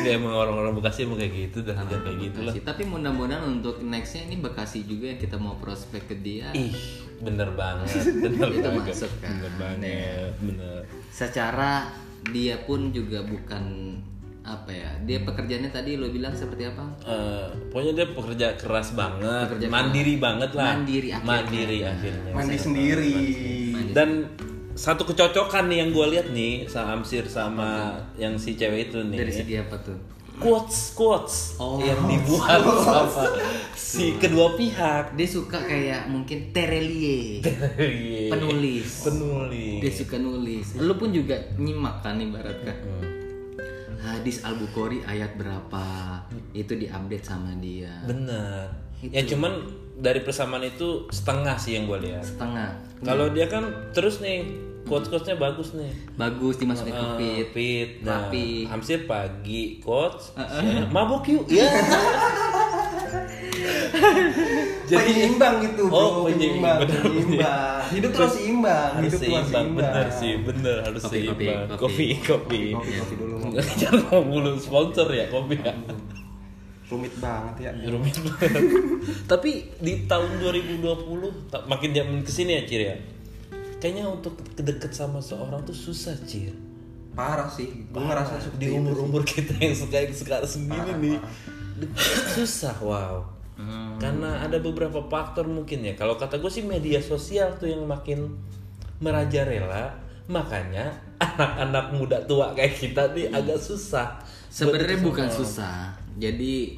[0.00, 2.52] Ya emang orang-orang Bekasi emang kayak gitu dah, jangan kayak gitu lah.
[2.54, 6.72] Tapi mudah-mudahan untuk nextnya ini Bekasi juga yang kita mau prospek ke dia Ih,
[7.18, 7.90] bener banget,
[8.24, 9.30] bener Itu banget, masuk kan.
[9.34, 10.80] bener banget, bener.
[11.10, 11.92] secara
[12.26, 13.96] dia pun juga bukan
[14.40, 19.46] apa ya dia pekerjaannya tadi lo bilang seperti apa Eh, pokoknya dia pekerja keras banget,
[19.48, 21.28] Pekerja mandiri banget lah, Mandiri akhirnya.
[21.28, 22.32] mandiri akhirnya.
[22.32, 23.14] Mandi sendiri.
[23.90, 24.10] Dan
[24.80, 29.18] satu kecocokan nih yang gue lihat nih sama Amsir sama yang si cewek itu nih.
[29.18, 29.98] dari segi apa tuh?
[30.40, 31.76] Quotes quotes Oh.
[31.78, 33.28] yang dibuat sama
[33.76, 35.12] si kedua pihak.
[35.12, 37.44] dia suka kayak mungkin Terelie
[38.26, 39.04] penulis.
[39.04, 39.80] Penulis.
[39.84, 40.80] dia suka nulis.
[40.80, 42.72] Lu pun juga nyimak kan ibaratkan.
[44.00, 45.84] Hadis al bukhari ayat berapa?
[46.56, 47.92] Itu diupdate sama dia.
[48.02, 48.72] Bener.
[49.02, 49.60] Ya cuman
[49.94, 52.24] dari persamaan itu setengah sih yang gue lihat.
[52.24, 52.80] setengah.
[53.04, 55.92] Kalau dia kan terus nih quotesnya bagus nih.
[56.14, 58.66] bagus dimasukin ke Eh, feed fit, nah, Rapi.
[58.66, 61.64] Hamsir pagi quotes, siang, mabok yuk, ya.
[64.90, 65.96] penyeimbang gitu bro.
[65.96, 66.82] Oh, penyeimbang.
[66.82, 67.82] Bener, penyeimbang.
[67.90, 68.90] Hidup harus seimbang.
[68.92, 71.66] harus Hidup seimbang, bener sih, bener harus Kopi, kopi, seimbang.
[71.70, 71.78] kopi.
[71.78, 72.60] Kopi, kopi.
[72.72, 73.36] Kopi, kopi dulu.
[73.80, 75.74] Jangan mau mulu sponsor ya kopi ya.
[76.90, 77.70] Rumit banget ya.
[77.86, 78.62] Rumit banget.
[79.30, 80.82] Tapi di tahun 2020
[81.46, 82.96] ta- makin zaman ke sini ya Cir ya.
[83.80, 86.52] Kayaknya untuk kedeket sama seorang tuh susah Cir.
[87.16, 87.88] Parah sih.
[87.88, 88.60] Gue ngerasa Parah.
[88.60, 91.18] di itu umur umur kita yang sekarang sekarang segini nih
[91.80, 93.24] deket susah wow.
[94.00, 95.92] Karena ada beberapa faktor mungkin ya.
[95.96, 98.36] Kalau kata gue sih media sosial tuh yang makin
[99.00, 99.96] merajalela.
[100.30, 104.20] Makanya anak-anak muda tua kayak kita nih agak susah.
[104.50, 106.76] sebenarnya bukan susah jadi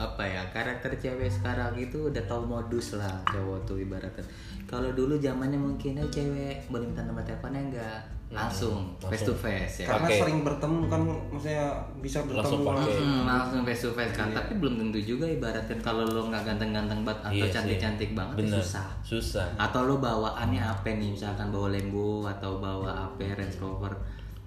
[0.00, 4.24] apa ya karakter cewek sekarang itu udah tahu modus lah cowok tuh ibaratnya.
[4.64, 8.00] Kalau dulu zamannya mungkin eh cewek boleh minta nomor teleponnya enggak?
[8.30, 9.90] Langsung face to face ya.
[9.90, 10.18] Karena Pakai.
[10.22, 11.66] sering bertemu kan maksudnya
[11.98, 12.94] bisa Langsung bertemu pakai.
[13.02, 14.28] Hmm, langsung face to face kan.
[14.30, 18.40] Tapi belum tentu juga ibaratnya kalau lo nggak ganteng-ganteng banget atau Iya cantik-cantik banget ya
[18.46, 18.58] Bener.
[18.62, 18.88] susah.
[19.02, 19.46] Susah.
[19.58, 21.10] atau lo bawaannya apa nih?
[21.10, 23.90] Misalkan bawa Lambo atau bawa apa Range Rover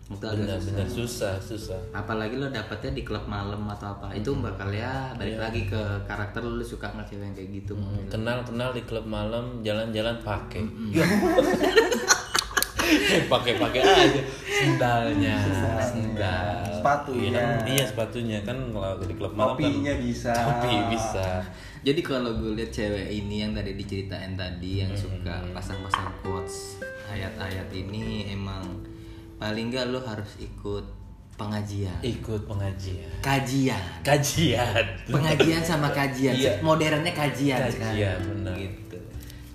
[0.03, 1.79] itu agak susah Benar-benar susah, susah.
[1.91, 6.43] apalagi lo dapetnya di klub malam atau apa itu bakal ya balik lagi ke karakter
[6.43, 7.73] lo, lo suka nggak cewek yang kayak gitu
[8.11, 10.63] kenal-kenal di klub malam jalan-jalan pakai.
[13.25, 14.21] Pakai-pakai aja.
[14.43, 15.35] Sendalnya
[15.81, 16.61] sendal.
[16.77, 17.31] Sepatunya.
[17.31, 18.37] iya, iya sepatunya.
[18.43, 20.33] Kan kalau di klub malam Kopinya kan bisa.
[20.35, 21.27] kopi bisa.
[21.83, 27.67] Jadi kalau gue lihat cewek ini yang tadi diceritain tadi yang suka pasang-pasang quotes ayat-ayat
[27.71, 28.63] ini emang
[29.35, 30.85] paling nggak lo harus ikut
[31.33, 31.97] pengajian.
[31.99, 33.09] Ikut pengajian.
[33.19, 33.81] Kajian.
[34.01, 34.85] Kajian.
[35.07, 36.33] Pengajian sama kajian.
[36.33, 36.61] Iya.
[36.61, 38.53] modernnya kajian, Kajian, benar.
[38.55, 38.97] gitu.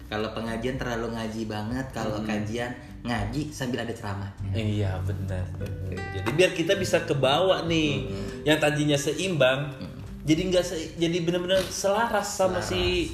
[0.09, 5.95] Kalau pengajian terlalu ngaji banget kalau kajian ngaji sambil ada ceramahnya iya benar benar.
[6.11, 8.11] jadi biar kita bisa kebawa nih
[8.43, 9.71] yang tadinya seimbang
[10.27, 13.07] jadi nggak se- jadi benar-benar selaras sama si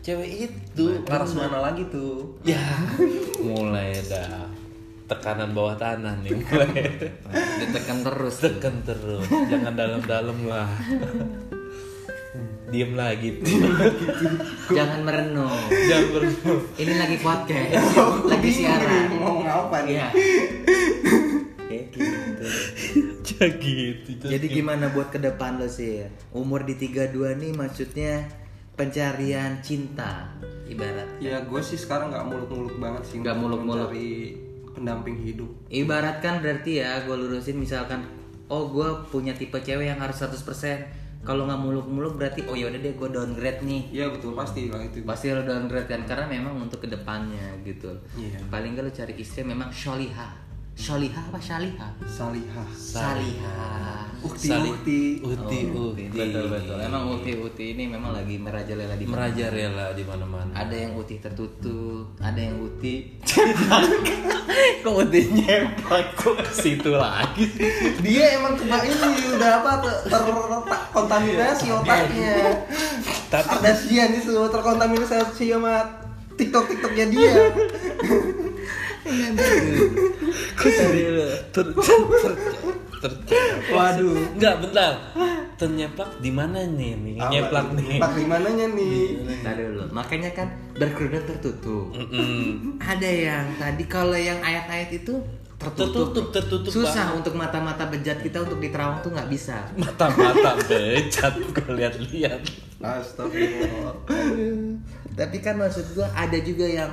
[0.00, 0.86] cewek itu.
[1.04, 2.36] Laras mana lagi tuh?
[2.40, 2.60] Ya,
[3.40, 4.44] mulai dah
[5.10, 7.10] tekanan bawah tanah nih mulai.
[7.58, 10.70] ditekan terus Tekan terus, jangan dalam-dalam lah.
[12.70, 13.50] Diem lagi tuh.
[14.70, 16.38] jangan merenung Jangan ber-
[16.78, 17.82] ini lagi podcast
[18.30, 19.98] lagi siaran Ngomong apa nih?
[19.98, 20.08] Iya.
[21.66, 22.44] Kayak gitu.
[23.34, 24.24] Ya gitu.
[24.28, 26.06] Jadi gimana buat ke depan lo sih?
[26.30, 28.30] Umur di 32 nih maksudnya
[28.74, 30.30] pencarian cinta
[30.64, 31.10] ibarat.
[31.18, 33.90] Ya gue sih sekarang nggak muluk-muluk banget sih Nggak muluk-muluk.
[33.90, 34.10] mencari
[34.72, 35.48] pendamping hidup.
[35.66, 38.06] Ibarat kan berarti ya gue lurusin misalkan
[38.46, 40.42] oh gue punya tipe cewek yang harus 100%
[41.20, 45.04] kalau nggak muluk-muluk berarti oh yaudah deh gue downgrade nih Iya betul pasti lah itu.
[45.04, 48.40] pasti lo downgrade kan karena memang untuk ke depannya gitu Iya.
[48.48, 50.32] paling gak lo cari istri memang syolihah
[50.72, 52.68] syolihah apa syalihah Salihah.
[52.72, 55.00] salihah Ukti Saling- ukti.
[55.18, 56.04] Uti, Oh, uti.
[56.06, 60.52] betul betul emang uti uti ini memang lagi merajalela di Merajalela di mana-mana.
[60.52, 63.16] ada yang uti tertutup ada yang uti
[64.82, 67.68] kok uti nyepak kok ke situ lagi sih?
[67.98, 72.34] Dia emang kena ini udah apa ter- terkontaminasi otaknya.
[73.30, 75.16] Tapi- ada sian itu terkontaminasi
[75.46, 75.80] sama
[76.34, 77.32] TikTok TikToknya dia.
[80.56, 84.36] Kok tadi lu ter ter ter Waduh.
[84.36, 84.92] Enggak, bentar.
[85.56, 87.16] Ternyeplak di mana nih nih?
[87.20, 88.00] Nyeplak nih.
[88.00, 89.24] Pak di mananya nih?
[89.40, 90.48] Ntar dulu makanya kan
[90.78, 91.86] berkerudung tertutup
[92.80, 95.20] ada yang tadi kalau yang ayat-ayat itu
[95.60, 101.36] tertutup Tertutup, tertutup susah untuk mata-mata bejat kita untuk diterawang tuh nggak bisa Mata-mata becat
[101.36, 102.40] gue lihat-lihat.
[102.80, 103.92] Astagfirullah.
[105.12, 106.88] tapi kan maksud gua ada juga yang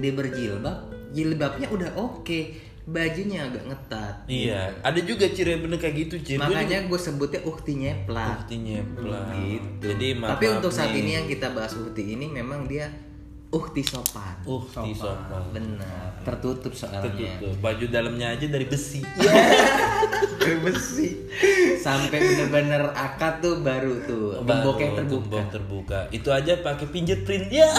[0.00, 2.40] dia berjilbab jilbabnya udah oke
[2.84, 6.36] bajunya agak ngetat Iya, ada juga ciri bener kayak gitu, ciri.
[6.36, 9.24] makanya gue sebutnya ukti nyeplak Ukti nyeplak.
[9.32, 11.00] gitu Jadi tapi untuk saat nih.
[11.00, 12.92] ini yang kita bahas ukti ini memang dia
[13.48, 15.48] ukti sopan Ukti sopan.
[15.48, 17.56] benar tertutup soalnya Tertutup.
[17.58, 19.00] Baju dalamnya aja dari besi.
[20.36, 21.08] Dari besi
[21.78, 25.98] sampai bener-bener akad tuh baru tuh gemboknya Baru terbuka gembok terbuka.
[26.10, 27.64] Itu aja pakai pinjet print ya.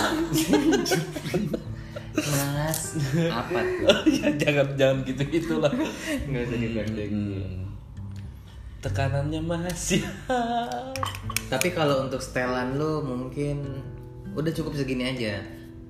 [2.16, 2.80] mas
[3.28, 5.74] apa tuh ya jangan jangan gitu gitulah.
[6.28, 7.64] nggak usah dibanding Hmm.
[8.86, 10.06] Tekanannya masih.
[11.54, 13.66] tapi kalau untuk setelan lo mungkin
[14.38, 15.42] udah cukup segini aja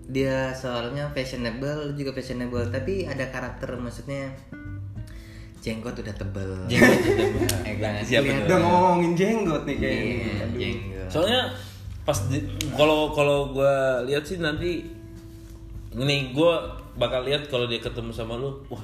[0.06, 4.32] dia soalnya fashionable lu juga fashionable tapi ada karakter maksudnya
[5.66, 7.92] jenggot udah tebel Jenggot udah tebel.
[8.00, 8.04] Eh?
[8.06, 8.46] Siapa.
[8.46, 10.14] Udah ngomongin jenggot nih kayaknya.
[10.14, 11.42] Iya, jenggot Soalnya
[12.06, 12.18] pas
[12.78, 14.86] kalau kalau gua lihat sih nanti
[15.96, 18.84] ini gua bakal lihat kalau dia ketemu sama lu, wah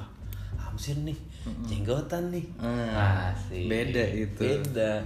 [0.56, 1.16] Hamsir nih,
[1.68, 2.48] jenggotan nih.
[2.56, 3.68] Ah, Asik.
[3.68, 4.40] beda itu.
[4.40, 5.04] Beda.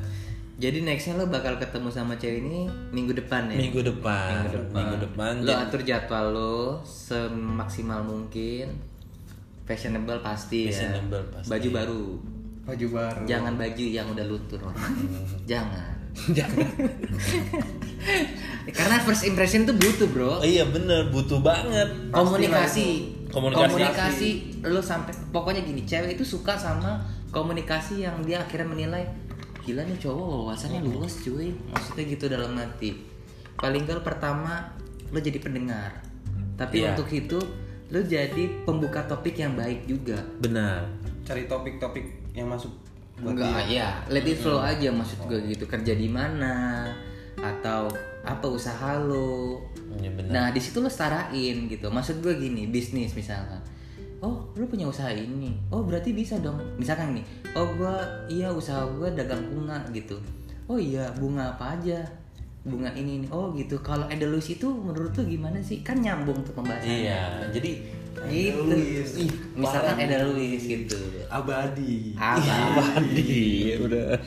[0.56, 3.60] Jadi nextnya lo bakal ketemu sama cewek ini minggu depan ya?
[3.60, 4.46] Minggu depan.
[4.46, 4.72] Minggu depan.
[4.72, 5.32] Minggu depan.
[5.44, 8.72] Lo atur jadwal lo semaksimal mungkin.
[9.68, 10.72] Fashionable pasti ya.
[10.72, 11.50] Fashionable pasti.
[11.52, 12.04] Baju baru.
[12.64, 13.22] Baju baru.
[13.28, 14.62] Jangan baju yang udah luntur.
[15.50, 15.95] Jangan.
[16.36, 16.66] Jangan.
[18.76, 20.42] Karena first impression tuh butuh, Bro.
[20.42, 21.86] Oh iya bener, butuh banget.
[22.10, 23.14] Komunikasi.
[23.30, 23.70] Komunikasi.
[23.70, 24.30] Komunikasi
[24.66, 26.98] lo sampai pokoknya gini, cewek itu suka sama
[27.30, 29.04] komunikasi yang dia akhirnya menilai
[29.66, 31.54] gila nih cowok wawasannya luas cuy.
[31.70, 32.98] Maksudnya gitu dalam hati.
[33.58, 34.74] Paling enggak pertama
[35.10, 36.02] lo jadi pendengar.
[36.56, 36.96] Tapi Iya.
[36.96, 37.38] untuk itu
[37.86, 40.18] lo jadi pembuka topik yang baik juga.
[40.42, 40.90] Benar.
[41.22, 42.85] Cari topik-topik yang masuk
[43.16, 45.64] Enggak, ya, let it flow aja maksud gue gitu.
[45.64, 46.84] Kerja di mana
[47.40, 47.88] atau
[48.24, 49.64] apa usaha lo.
[49.96, 50.32] Iya benar.
[50.32, 51.88] Nah, di situ lo setarain gitu.
[51.88, 53.60] Maksud gue gini, bisnis misalkan.
[54.24, 55.52] Oh, lo punya usaha ini.
[55.68, 56.56] Oh, berarti bisa dong.
[56.80, 58.00] Misalkan nih, oh gua
[58.32, 60.16] iya usaha gua dagang bunga gitu.
[60.66, 62.00] Oh iya, bunga apa aja?
[62.64, 63.26] Bunga ini ini.
[63.28, 63.76] Oh gitu.
[63.84, 65.84] Kalau Edelweiss itu menurut lo gimana sih?
[65.84, 66.96] Kan nyambung tuh pembahasannya.
[67.06, 67.84] Iya, jadi
[68.24, 68.56] Gitu.
[68.56, 69.10] Edelweiss.
[69.20, 70.98] Ih, misalkan Edelweiss gitu.
[71.28, 72.16] Abadi.
[72.16, 73.02] Apa?
[73.02, 74.16] Adi udah.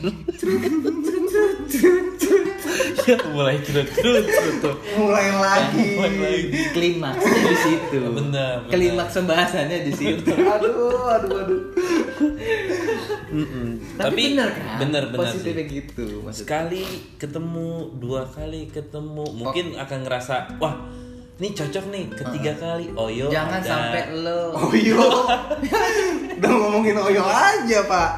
[3.10, 4.78] ya mulai cerut cerut.
[4.98, 5.88] Mulai lagi.
[5.98, 6.62] Mulai lagi.
[6.78, 8.00] Klimaksnya di situ.
[8.14, 8.70] Benar, benar.
[8.70, 10.32] Klimaks pembahasannya di situ.
[10.54, 11.62] aduh, aduh, aduh.
[13.30, 13.68] Mm-mm.
[13.94, 14.78] Tapi, bener kan?
[14.82, 15.74] bener bener Positifnya sih.
[15.82, 16.08] gitu.
[16.26, 16.34] Maksudnya.
[16.34, 16.84] sekali
[17.22, 17.70] ketemu
[18.02, 20.76] dua kali ketemu mungkin akan ngerasa wah
[21.40, 23.66] ini cocok nih ketiga kali oh yo Jangan ada.
[23.66, 25.00] sampai lo Oyo.
[26.38, 28.12] Udah ngomongin Oyo aja, Pak.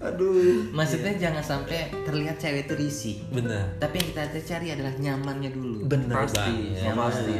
[0.00, 0.70] Aduh.
[0.70, 3.16] Maksudnya jangan sampai terlihat cewek itu risih.
[3.28, 5.82] bener Tapi yang kita cari adalah nyamannya dulu.
[5.84, 6.82] bener Pasti, banget.
[6.84, 7.04] Nyaman.
[7.04, 7.34] pasti.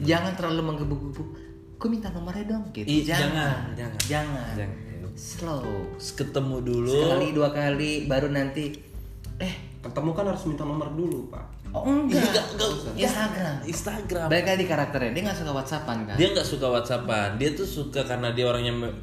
[0.00, 1.22] Jangan terlalu menggebu-gebu.
[1.74, 2.88] Gue minta nomornya dong gitu.
[2.88, 3.76] Ih, jangan.
[3.76, 4.52] jangan, Jangan.
[4.56, 5.12] Jangan.
[5.14, 5.62] Slow.
[5.94, 8.74] ketemu dulu Sekali dua kali baru nanti
[9.38, 11.53] eh Ketemu kan harus minta nomor dulu, Pak.
[11.74, 12.22] Oh enggak.
[12.22, 12.94] Enggak, enggak, enggak.
[12.94, 13.56] Instagram.
[13.66, 14.26] Instagram.
[14.30, 15.10] Balik lagi di karakternya.
[15.12, 16.16] Dia nggak suka WhatsAppan kan.
[16.16, 17.28] dia nggak suka WhatsAppan.
[17.36, 18.96] Dia tuh suka karena dia orangnya me-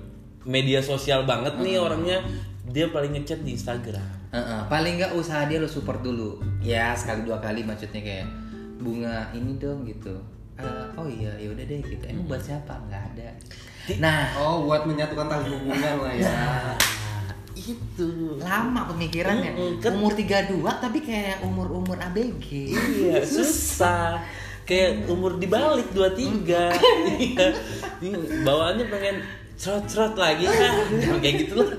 [0.47, 2.23] media sosial banget nih orangnya.
[2.71, 4.07] Dia paling ngechat di Instagram.
[4.31, 6.39] Heeh, paling nggak usaha dia lo support dulu.
[6.63, 8.27] Ya sekali dua kali maksudnya kayak
[8.79, 10.15] bunga ini dong gitu.
[10.55, 12.05] Eh, oh iya ya udah deh gitu.
[12.07, 12.71] Emang buat siapa?
[12.87, 13.27] Nggak ada.
[13.99, 14.29] Nah.
[14.37, 16.31] Oh, buat menyatukan tali hubungan lah ya.
[17.63, 18.09] Itu.
[18.37, 24.17] lama pemikirannya Mm-mm, kan- umur 32 tapi kayak umur-umur ABG Iya, susah.
[24.61, 26.71] Kayak umur dibalik 23.
[27.17, 27.47] Iya.
[27.99, 29.17] Ini Bawaannya pengen
[29.53, 30.73] cerot-cerot lagi kan.
[30.95, 31.69] Jangan kayak gitu lah.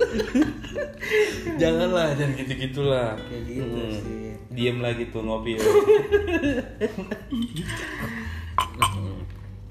[1.57, 3.11] Janganlah, jangan gitu-gitulah.
[3.19, 3.93] Kayak gitu Mm.
[3.97, 4.31] sih.
[4.51, 5.57] Diem lagi tuh ngopi.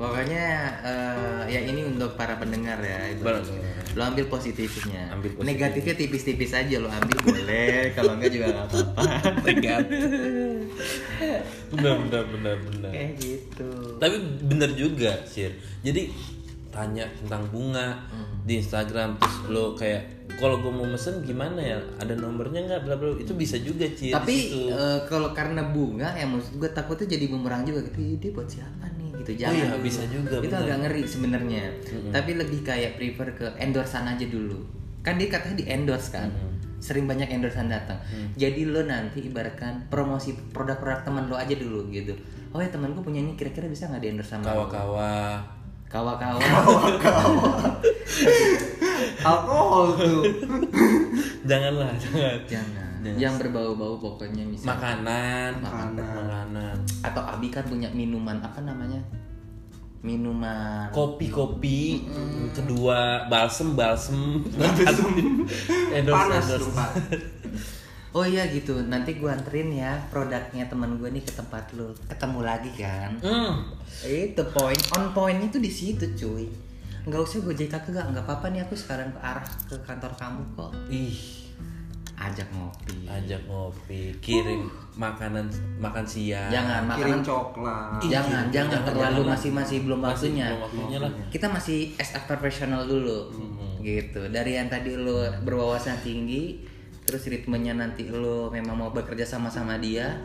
[0.02, 0.46] Pokoknya
[0.82, 3.14] eh, ya ini untuk para pendengar ya.
[3.14, 3.22] Itu.
[3.22, 3.46] Benar.
[3.94, 5.14] Lo ambil positifnya.
[5.14, 5.46] Ambil positif.
[5.46, 7.70] Negatifnya tipis-tipis aja lo ambil boleh.
[7.98, 9.04] Kalau enggak juga nggak apa-apa.
[11.72, 12.90] benar, benar, benar, benar.
[12.90, 13.70] Kayak gitu.
[14.02, 15.54] Tapi bener juga, Sir.
[15.86, 16.10] Jadi
[16.72, 18.00] tanya tentang bunga
[18.48, 21.78] di Instagram terus lo kayak kalau gue mau mesen gimana ya?
[22.02, 22.82] Ada nomornya nggak?
[22.90, 23.14] Bla bla.
[23.22, 24.18] Itu bisa juga, Cir.
[24.18, 28.02] Tapi eh, kalau karena bunga ya maksud gue takutnya jadi bumerang juga gitu.
[28.02, 29.01] "Ih, Dia buat siapa nih
[29.32, 29.42] gitu.
[29.42, 29.56] Jangan.
[29.56, 29.82] iya, dulu.
[29.82, 30.62] bisa juga, Itu benar.
[30.64, 31.64] agak ngeri sebenarnya.
[32.10, 34.60] Tapi lebih kayak prefer ke endorsean aja dulu.
[35.00, 36.30] Kan dia katanya di endorse kan.
[36.78, 37.98] Sering banyak endorsean datang.
[38.34, 42.14] Jadi lo nanti ibaratkan promosi produk-produk teman lo aja dulu gitu.
[42.52, 44.68] Oh ya temanku punya ini kira-kira bisa nggak di endorse sama lo?
[44.68, 45.14] kawa-kawa
[45.88, 46.40] Kawa-kawa.
[49.22, 50.22] alkohol tuh
[51.50, 52.81] janganlah jangan Jangan.
[53.02, 54.78] Yang berbau-bau pokoknya misalnya.
[54.78, 55.94] makanan Makanan.
[55.98, 59.02] makanan Atau Abi kan punya minuman apa namanya?
[60.02, 62.02] Minuman kopi kopi
[62.58, 64.42] kedua balsem balsem
[66.10, 66.50] panas
[68.12, 71.96] Oh iya gitu, nanti gua anterin ya produknya teman gue nih ke tempat lu.
[72.12, 73.16] Ketemu lagi kan?
[73.24, 73.72] Hmm.
[74.04, 76.44] Itu poin on pointnya tuh di situ cuy.
[77.08, 80.44] Nggak usah gue jadi kakak nggak apa-apa nih aku sekarang ke arah ke kantor kamu
[80.60, 80.76] kok.
[80.92, 81.41] ih
[82.22, 82.96] Ajak ngopi.
[83.04, 89.02] ajak ngopi kirim makanan makan siang Jangan kirim makanan coklat Ih, jangan, jangan, jangan terlalu
[89.02, 89.32] jangan lah.
[89.34, 90.46] masih masih belum Masih waktunya.
[90.48, 91.12] belum waktunya lah.
[91.28, 93.20] Kita masih as a professional dulu.
[93.80, 94.22] Gitu.
[94.30, 96.62] Dari yang tadi lo berwawasan tinggi,
[97.02, 100.22] terus ritmenya nanti lo memang mau bekerja sama-sama dia,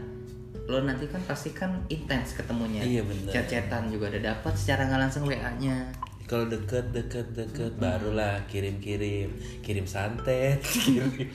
[0.62, 2.84] lo nanti kan pasti kan intens ketemunya.
[2.84, 3.32] Iya, bener.
[3.32, 5.88] Chat-chatan juga udah dapat secara nggak langsung WA-nya.
[6.26, 9.30] Kalau deket deket deket barulah kirim kirim
[9.62, 11.30] kirim santet kirim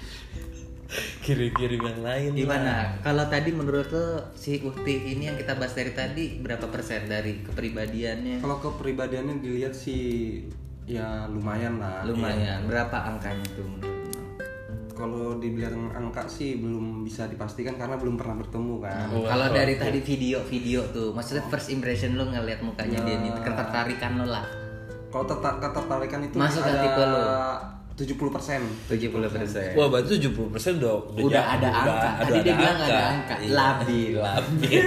[1.23, 2.31] kirim kirim yang lain.
[2.35, 2.99] Gimana?
[2.99, 7.39] Kalau tadi menurut lo si Ukti ini yang kita bahas dari tadi berapa persen dari
[7.47, 8.43] kepribadiannya?
[8.43, 10.43] kalau kepribadiannya dilihat sih
[10.83, 12.67] ya lumayan lah Lumayan.
[12.67, 13.91] Berapa angkanya tuh
[14.91, 19.55] kalau dibilang angka sih belum bisa dipastikan karena belum pernah bertemu kan Oh, Kalau oh,
[19.55, 24.60] dari tadi video-video tuh, maksudnya first impression lo ngeliat mukanya dia nih, ketertarikan lo lah.
[25.11, 27.21] Kalau terta- ketertarikan itu Masuk ke ada tipe lo?
[27.91, 29.69] 70 persen 70 persen.
[29.75, 32.09] Wah berarti 70% persen udah Udah jauh, ada angka.
[32.23, 33.35] Tadi dia bilang ada angka.
[33.37, 33.51] Iya.
[33.51, 34.13] Labil.
[34.25, 34.81] Labil.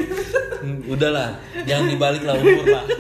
[0.89, 1.29] Udahlah,
[1.63, 2.85] jangan dibalik lah umur lah.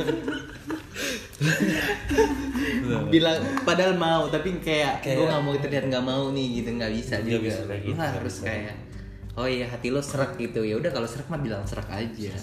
[3.10, 6.92] Bilang padahal mau, tapi kayak, Kayak- gue nggak mau terlihat nggak mau nih gitu nggak
[6.92, 7.38] bisa juga.
[7.40, 8.44] bisa gitu, harus bisa.
[8.44, 8.74] kayak,
[9.34, 12.34] oh iya hati lo serak gitu ya udah kalau serak mah bilang serak aja.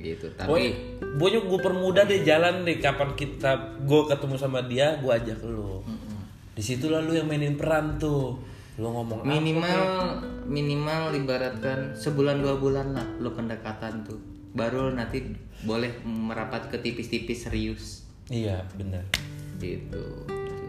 [0.00, 0.26] Gitu.
[0.32, 5.44] Tapi boy gue permudah deh jalan deh kapan kita gue ketemu sama dia gue ajak
[5.44, 5.84] lu.
[6.56, 8.40] Di situlah lu yang mainin peran tuh.
[8.80, 9.82] Lu ngomong apa minimal
[10.48, 14.16] minimal ibaratkan sebulan dua bulan lah lo pendekatan tuh
[14.50, 15.22] baru nanti
[15.62, 19.02] boleh merapat ke tipis-tipis serius Iya benar,
[19.58, 20.26] gitu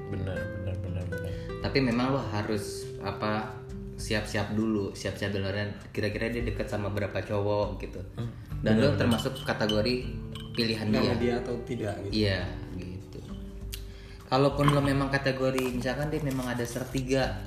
[0.09, 1.31] benar, benar, benar, benar.
[1.61, 3.53] tapi memang lo harus apa
[4.01, 5.45] siap-siap dulu siap-siap dulu
[5.93, 8.01] kira-kira dia deket sama berapa cowok gitu
[8.61, 10.05] dan lo termasuk kategori
[10.53, 11.17] pilihan sama dia.
[11.17, 12.13] dia atau tidak gitu.
[12.25, 12.41] Iya
[12.77, 13.19] gitu.
[14.29, 17.41] Kalaupun lo memang kategori misalkan dia memang ada sertiga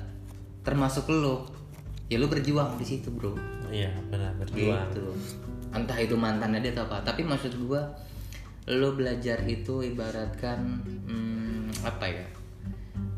[0.61, 1.47] termasuk lo
[2.11, 3.33] ya lo berjuang di situ bro.
[3.71, 4.91] Iya benar berjuang.
[4.91, 5.15] gitu.
[5.71, 7.95] Entah itu mantannya dia atau apa tapi maksud gua
[8.65, 12.25] lo belajar itu ibaratkan hmm, apa ya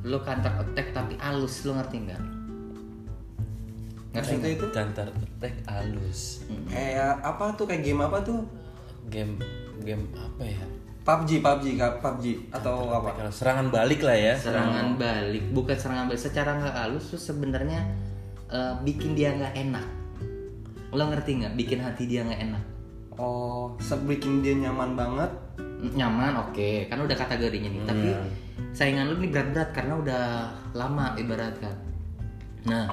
[0.04, 2.37] lo counter attack tapi halus lo ngerti nggak
[4.08, 4.58] ngerti Maksudnya nggak?
[4.58, 4.66] itu?
[4.72, 6.22] Counter attack halus.
[6.68, 7.66] kayak apa tuh?
[7.68, 8.40] Kayak game apa tuh?
[9.08, 9.34] Game
[9.84, 10.64] game apa ya?
[11.08, 11.66] PUBG PUBG
[12.04, 13.16] PUBG atau apa?
[13.16, 14.36] Kalau serangan balik lah ya.
[14.36, 15.44] serangan balik.
[15.56, 16.20] Bukan serangan balik.
[16.20, 17.80] Secara nggak halus tuh sebenarnya
[18.48, 19.86] eh, bikin dia nggak enak.
[20.92, 21.54] Lo ngerti nggak?
[21.56, 22.64] Bikin hati dia nggak enak.
[23.18, 25.32] Oh sebikin dia nyaman banget?
[25.96, 26.92] Nyaman oke.
[26.92, 27.84] Kan udah kategorinya nih.
[27.88, 28.10] Tapi
[28.76, 30.24] saingan lu nih berat-berat karena udah
[30.76, 31.76] lama ibaratkan.
[32.68, 32.92] Nah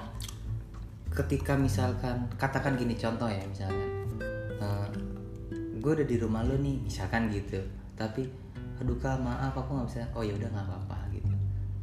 [1.14, 3.90] ketika misalkan katakan gini contoh ya misalkan.
[5.78, 7.60] Gue udah di rumah lu nih misalkan gitu.
[7.94, 8.26] Tapi
[8.82, 10.08] aduh kak maaf aku nggak bisa.
[10.16, 11.30] Oh ya udah nggak apa-apa gitu.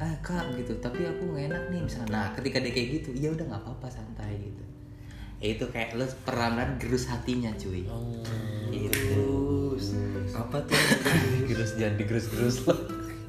[0.02, 0.76] Ah kak gitu.
[0.82, 3.88] Tapi aku nggak enak nih misalnya nah ketika dia kayak gitu ya udah nggak apa-apa
[3.88, 4.64] santai gitu.
[5.42, 7.82] Ya itu kayak lu perlahan gerus hatinya cuy.
[7.90, 8.22] Oh,
[8.70, 9.26] itu
[10.30, 10.78] apa tuh?
[11.50, 12.78] Gerus jangan digerus-gerus lah.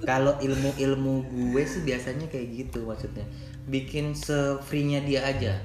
[0.03, 3.25] kalau ilmu-ilmu gue sih biasanya kayak gitu maksudnya.
[3.65, 5.57] Bikin se-free-nya dia aja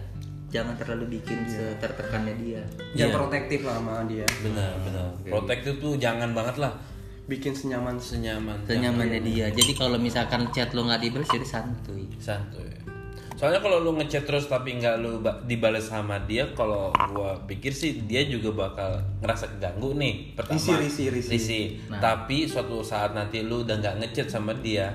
[0.49, 2.63] jangan terlalu bikin setertekannya dia.
[2.97, 3.15] Jangan Iya.
[3.15, 4.27] protektif lah sama dia.
[4.41, 5.07] benar benar.
[5.23, 6.73] Protektif tuh jangan banget lah.
[7.29, 8.01] Bikin senyaman.
[8.01, 8.57] Senyaman.
[8.65, 9.47] Senyamannya dia.
[9.53, 12.09] Jadi kalau misalkan chat lo nggak dibalas jadi santuy.
[12.17, 12.65] Santuy.
[13.39, 17.71] Soalnya kalau lu ngechat terus tapi nggak lu ba- dibales sama dia kalau gua pikir
[17.71, 20.59] sih dia juga bakal ngerasa keganggu nih pertama.
[20.59, 21.65] Risih, risih, risih.
[22.03, 24.91] tapi suatu saat nanti lu udah nggak ngechat sama dia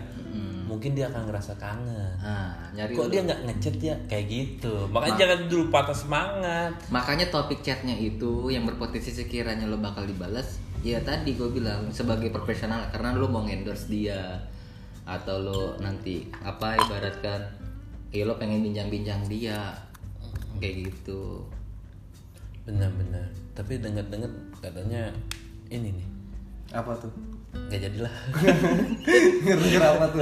[0.74, 2.18] mungkin dia akan ngerasa kangen.
[2.18, 3.14] Nah nyari kok lu.
[3.14, 3.96] dia nggak ngechat ya?
[4.10, 4.74] Kayak gitu.
[4.90, 6.74] Makanya jangan dulu patah semangat.
[6.90, 12.28] Makanya topik chatnya itu yang berpotensi sekiranya lo bakal dibalas ya tadi gue bilang sebagai
[12.28, 14.36] profesional karena lo mau endorse dia
[15.08, 17.40] atau lo nanti apa ibaratkan
[18.12, 19.78] ya lo pengen bincang-bincang dia
[20.58, 21.46] kayak gitu.
[22.68, 23.28] Benar-benar.
[23.54, 25.12] Tapi dengar-dengar katanya
[25.70, 26.08] ini nih.
[26.74, 27.12] Apa tuh?
[27.54, 28.14] Nggak jadilah
[29.44, 30.22] Ngerti apa tuh?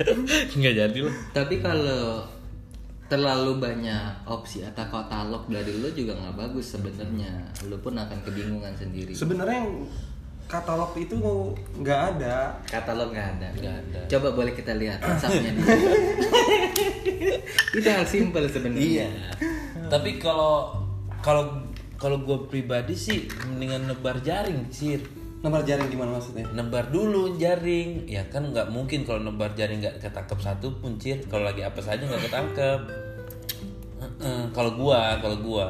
[0.58, 2.24] nggak jadi lah tapi kalau
[3.06, 8.72] terlalu banyak opsi atau katalog dari lo juga nggak bagus sebenarnya lo pun akan kebingungan
[8.72, 9.84] sendiri Sebenarnya yang
[10.44, 11.16] katalog itu
[11.74, 12.56] nggak ada.
[12.62, 14.00] katalog nggak ada Nggak ada.
[14.06, 15.52] coba boleh kita lihat WhatsAppnya
[17.72, 19.08] itu hal simpel sebenarnya Iya.
[19.88, 20.72] Tapi kalau
[21.20, 24.96] kalau kalau gue pribadi sih mendingan nebar jaring sih.
[25.42, 26.46] Nomor jaring gimana maksudnya?
[26.54, 28.06] Nebar dulu jaring.
[28.06, 31.18] Ya kan nggak mungkin kalau nebar jaring nggak ketangkep satu pun cir.
[31.26, 32.80] Kalau lagi apa saja nggak ketangkep.
[34.02, 35.68] Heeh, kalau gua, kalau gua.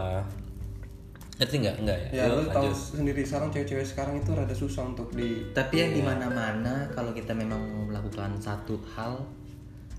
[1.40, 1.76] Ngerti nggak?
[1.80, 2.08] Enggak ya?
[2.12, 6.02] Ya lu tahu sendiri sekarang cewek-cewek sekarang itu rada susah untuk di tapi yang di
[6.04, 9.16] mana-mana kalau kita memang mau melakukan satu hal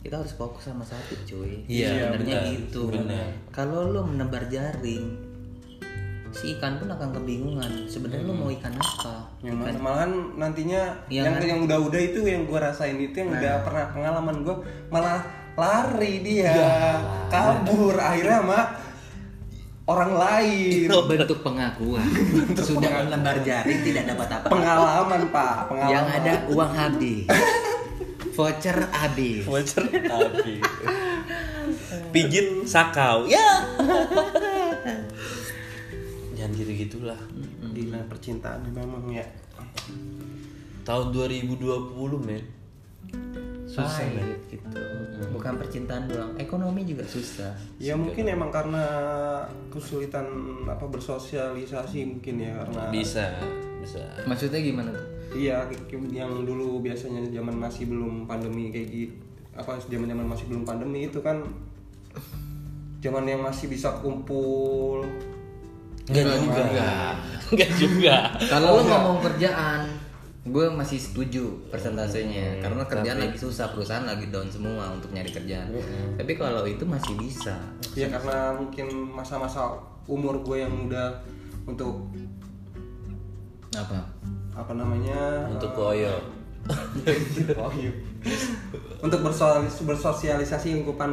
[0.03, 3.28] kita harus fokus sama satu cuy Iya, sebenarnya benar, gitu benar.
[3.55, 5.22] kalau lo menebar jaring
[6.34, 7.71] si ikan pun akan kebingungan.
[7.86, 9.29] Sebenarnya lo mau ikan apa?
[9.39, 13.29] Yang mana malahan nantinya Yang yang kan- yang udah-udah itu yang gua rasain itu yang
[13.31, 14.55] udah pernah pengalaman gua
[14.89, 15.21] malah
[15.53, 16.57] lari dia.
[17.29, 17.93] Kabur.
[17.95, 18.59] Akhirnya sama
[19.86, 20.89] orang lain.
[20.89, 22.07] Itu bentuk pengakuan.
[22.67, 25.55] Sudah menebar jaring tidak dapat apa pengalaman pak.
[25.69, 25.91] Pengalaman.
[25.91, 27.23] Yang ada uang habis.
[28.36, 29.45] Voucher habis.
[29.45, 30.61] Voucher habis.
[32.09, 33.29] Pijit sakau.
[33.29, 33.61] Ya.
[36.43, 37.21] Jangan gitu-gitulah.
[37.71, 39.23] gila percintaan memang ya.
[40.83, 42.43] Tahun 2020, men.
[43.63, 44.05] susah
[44.51, 44.59] gitu.
[45.33, 47.55] Bukan percintaan doang ekonomi juga susah.
[47.79, 48.83] Ya mungkin emang karena
[49.71, 50.27] kesulitan
[50.67, 53.33] apa bersosialisasi mungkin ya karena Bisa,
[53.81, 54.03] bisa.
[54.27, 55.07] maksudnya gimana tuh?
[55.33, 55.65] Iya
[56.11, 59.15] yang dulu biasanya zaman masih belum pandemi kayak gitu
[59.53, 61.45] apa zaman zaman masih belum pandemi itu kan
[63.05, 65.05] zaman yang masih bisa kumpul
[66.10, 66.89] Enggak juga.
[67.54, 68.16] Enggak juga.
[68.49, 69.82] Kalau lo ngomong kerjaan,
[70.43, 75.72] gue masih setuju persentasenya karena kerjaan lagi susah, perusahaan lagi down semua untuk nyari kerjaan.
[76.20, 77.56] Tapi kalau itu masih bisa.
[77.95, 79.72] ya karena mungkin masa-masa
[80.04, 81.24] umur gue yang udah
[81.64, 82.12] untuk
[83.72, 84.04] Apa?
[84.54, 86.14] apa namanya Untuk koyo.
[89.04, 91.12] Untuk bersosialis- bersosialisasi lingkupan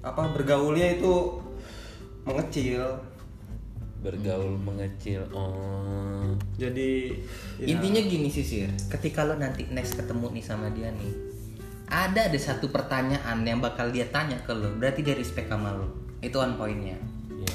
[0.00, 1.12] apa bergaulnya itu
[2.24, 3.00] mengecil
[4.00, 5.28] Bergaul mengecil.
[5.36, 6.32] Oh.
[6.56, 7.12] jadi
[7.60, 11.12] ya, Intinya gini sih Sir, ketika lo nanti next ketemu nih sama dia nih,
[11.84, 15.92] ada ada satu pertanyaan yang bakal dia tanya ke lo, berarti dia respect sama lo.
[16.24, 16.96] Itu one pointnya.
[17.28, 17.54] Iya.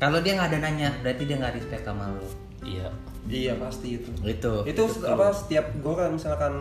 [0.00, 2.28] Kalau dia nggak ada nanya, berarti dia nggak respect sama lo.
[2.64, 2.88] Iya.
[3.28, 4.64] iya pasti itu Itu.
[4.64, 6.54] itu apa setiap gue kan misalkan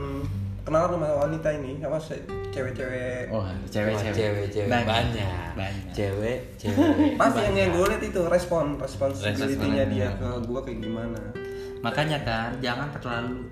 [0.63, 4.15] kenal sama wanita ini apa se- cewek-cewek Oh, cewek-cewek.
[4.15, 5.51] Cewek-cewek banyak.
[5.53, 5.91] Banyak.
[5.91, 7.13] Cewek, cewek.
[7.15, 11.19] pasti yang yang gue lihat itu respon responsibility-nya dia ke gue kayak gimana
[11.79, 13.43] Makanya kan jangan terlalu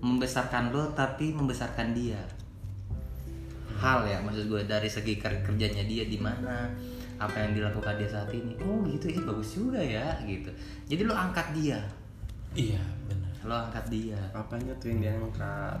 [0.00, 2.18] membesarkan lo tapi membesarkan dia.
[3.76, 6.66] Hal ya maksud gue dari segi ker- kerjanya dia di mana,
[7.16, 8.58] apa yang dilakukan dia saat ini.
[8.60, 10.50] Oh gitu ini bagus juga ya gitu.
[10.86, 11.78] Jadi lo angkat dia,
[12.50, 13.30] Iya, benar.
[13.40, 14.18] lo angkat dia.
[14.32, 15.78] apanya tuh yang diangkat.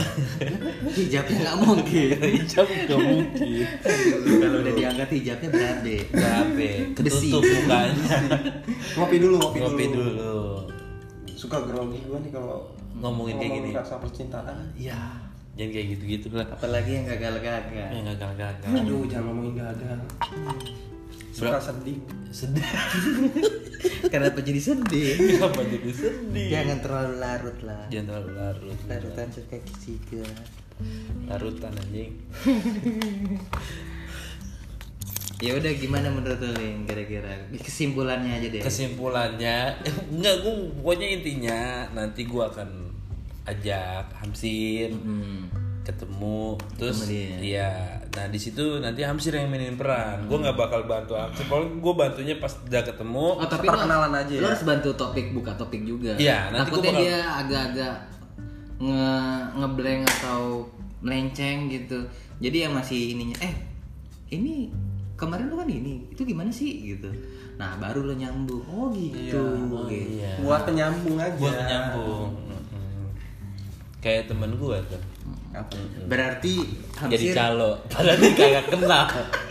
[0.96, 2.16] hijabnya nggak mungkin.
[2.40, 3.66] Hijab enggak mungkin.
[4.40, 5.96] Kalau udah diangkat hijabnya berabe.
[6.08, 7.28] Gabe, Besi.
[7.28, 8.16] ketutup mukanya.
[8.96, 10.10] ngopi dulu ngopi, Ngopi dulu.
[10.10, 10.40] dulu.
[11.30, 13.70] suka grogi gue nih kalau Ngomongin kayak gini.
[13.72, 15.00] rasa percintaan Iya.
[15.56, 16.46] Jangan kayak gitu-gitu lah.
[16.48, 17.88] Apalagi yang gagal-gagal.
[17.90, 18.70] Yang gagal-gagal.
[18.70, 19.98] aduh jangan ngomongin gagal
[21.30, 21.98] suka sedih
[22.30, 22.62] Sedih.
[24.12, 25.18] Kenapa jadi sedih?
[25.34, 26.46] Kenapa jadi sedih?
[26.46, 27.82] Jangan terlalu larut lah.
[27.90, 28.78] Jangan terlalu larut.
[28.86, 30.22] Larutan suka kesiga.
[31.26, 32.14] Larutan anjing.
[35.40, 38.60] Ya udah gimana menurut lu Lin kira-kira kesimpulannya aja deh.
[38.60, 39.72] kesimpulannya
[40.12, 41.60] enggak gue pokoknya intinya
[41.96, 42.68] nanti gue akan
[43.48, 45.48] ajak Hamsir Hmm.
[45.92, 47.36] Ketemu terus Ketemu dia.
[47.40, 47.70] iya
[48.10, 51.94] nah di situ nanti Hamsir yang mainin peran gue nggak bakal bantu Hamsir kalau gue
[51.94, 54.48] bantunya pas udah ketemu Oh tapi Perkenalan aja lo ya.
[54.48, 56.14] harus bantu topik buka topik juga.
[56.14, 57.94] Iya, nanti Takutnya gua bakal- dia agak-agak
[58.78, 59.10] nge
[59.54, 60.40] ngeblank atau
[61.00, 61.98] melenceng gitu.
[62.38, 63.54] Jadi yang masih ininya eh
[64.30, 64.72] ini
[65.14, 67.12] kemarin lo kan ini itu gimana sih gitu.
[67.56, 68.64] Nah baru lo nyambung.
[68.66, 69.36] Oh gitu.
[69.68, 70.16] oh gitu.
[70.16, 71.36] iya Buat penyambung aja.
[71.36, 73.04] buat nyambung Mm-mm.
[73.98, 75.02] kayak temen gue tuh
[76.06, 76.62] Berarti
[77.10, 79.06] jadi Hamsir calo padahal dia kagak kenal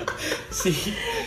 [0.60, 0.72] si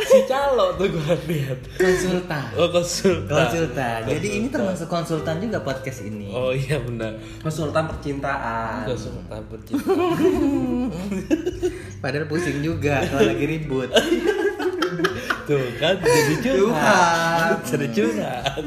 [0.00, 2.44] si calo tuh gue lihat konsultan.
[2.56, 4.00] oh konsultan Konsultan.
[4.08, 6.32] Jadi ini termasuk konsultan juga podcast ini.
[6.32, 8.88] oh iya benar Konsultan percintaan.
[8.88, 10.88] konsultan percintaan
[12.02, 13.92] Padahal pusing juga kalau lagi ribut.
[15.48, 17.60] tuh kan jadi Curhat.
[17.66, 18.64] jadi curhat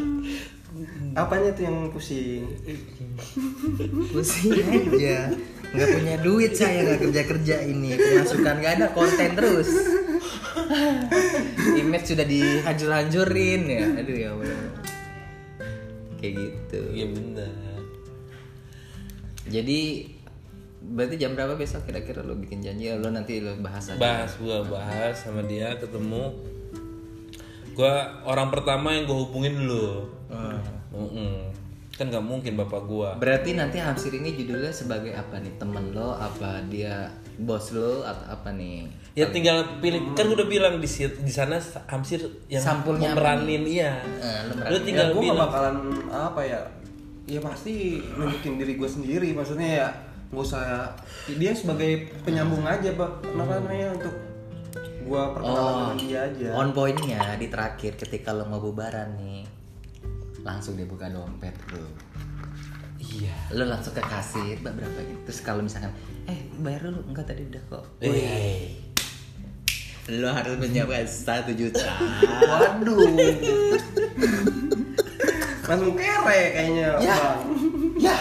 [1.15, 2.43] Apanya tuh yang pusing?
[4.11, 5.31] Pusing aja.
[5.75, 7.89] Nggak punya duit saya nggak kerja kerja ini.
[7.99, 9.69] Pemasukan nggak ada konten terus.
[11.81, 13.83] Image sudah dihancur-hancurin ya.
[13.99, 14.59] Aduh ya Allah.
[16.15, 16.79] Kayak gitu.
[16.95, 17.53] iya benar
[19.45, 20.09] Jadi
[20.85, 23.97] berarti jam berapa besok kira-kira lo bikin janji lo nanti lo bahas aja.
[23.97, 26.29] bahas gua bahas sama dia ketemu
[27.73, 30.05] gua orang pertama yang gua hubungin dulu
[30.93, 31.49] Mm-mm.
[31.95, 33.15] Kan nggak mungkin bapak gua.
[33.15, 35.55] Berarti nanti Hamsir ini judulnya sebagai apa nih?
[35.55, 38.83] Temen lo apa dia bos lo atau apa nih?
[39.15, 40.11] ya tinggal pilih.
[40.11, 41.55] Kan gua udah bilang di di sana
[41.87, 43.95] Hamsir yang Sampulnya apa memeranin iya.
[44.19, 44.83] Eh, lo lu meranin.
[44.83, 45.39] tinggal ya, bilang.
[45.47, 45.77] bakalan
[46.11, 46.61] apa ya?
[47.25, 47.73] Ya pasti
[48.13, 49.87] nunjukin diri gue sendiri maksudnya ya
[50.29, 50.91] nggak usah.
[51.31, 53.23] Dia sebagai penyambung aja pak.
[53.23, 54.15] Kenapa namanya untuk
[55.05, 56.49] gue perkenalan Oh, dengan dia aja?
[56.53, 59.45] on pointnya di terakhir ketika lo mau bubaran nih
[60.45, 61.81] langsung dia buka dompet bro.
[63.01, 63.33] Iya.
[63.51, 65.19] Lo langsung ke kasir mbak berapa gitu.
[65.25, 65.89] Terus kalau misalkan
[66.29, 67.01] eh bayar dulu.
[67.09, 67.83] Enggak tadi udah kok.
[67.99, 68.77] Eh.
[70.13, 71.81] Lo harus menyiapkan satu juta.
[72.45, 73.09] Waduh.
[75.65, 77.15] Langsung kere kayaknya Ya.
[77.17, 77.41] bang.
[77.97, 78.17] Ya.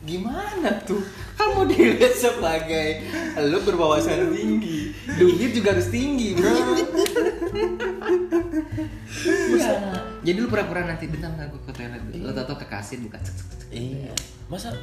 [0.00, 1.02] Gimana tuh?
[1.34, 3.02] Kamu dilihat sebagai
[3.42, 4.94] lo berwawasan tinggi.
[5.18, 6.46] Duit juga harus tinggi bro
[8.76, 9.74] ya.
[10.22, 12.30] jadi lu pura-pura nanti bentar nggak gue ke toilet dulu.
[12.30, 13.68] lo tau ke kasir buka cek, cek, cek.
[13.74, 14.12] iya.
[14.46, 14.74] Masa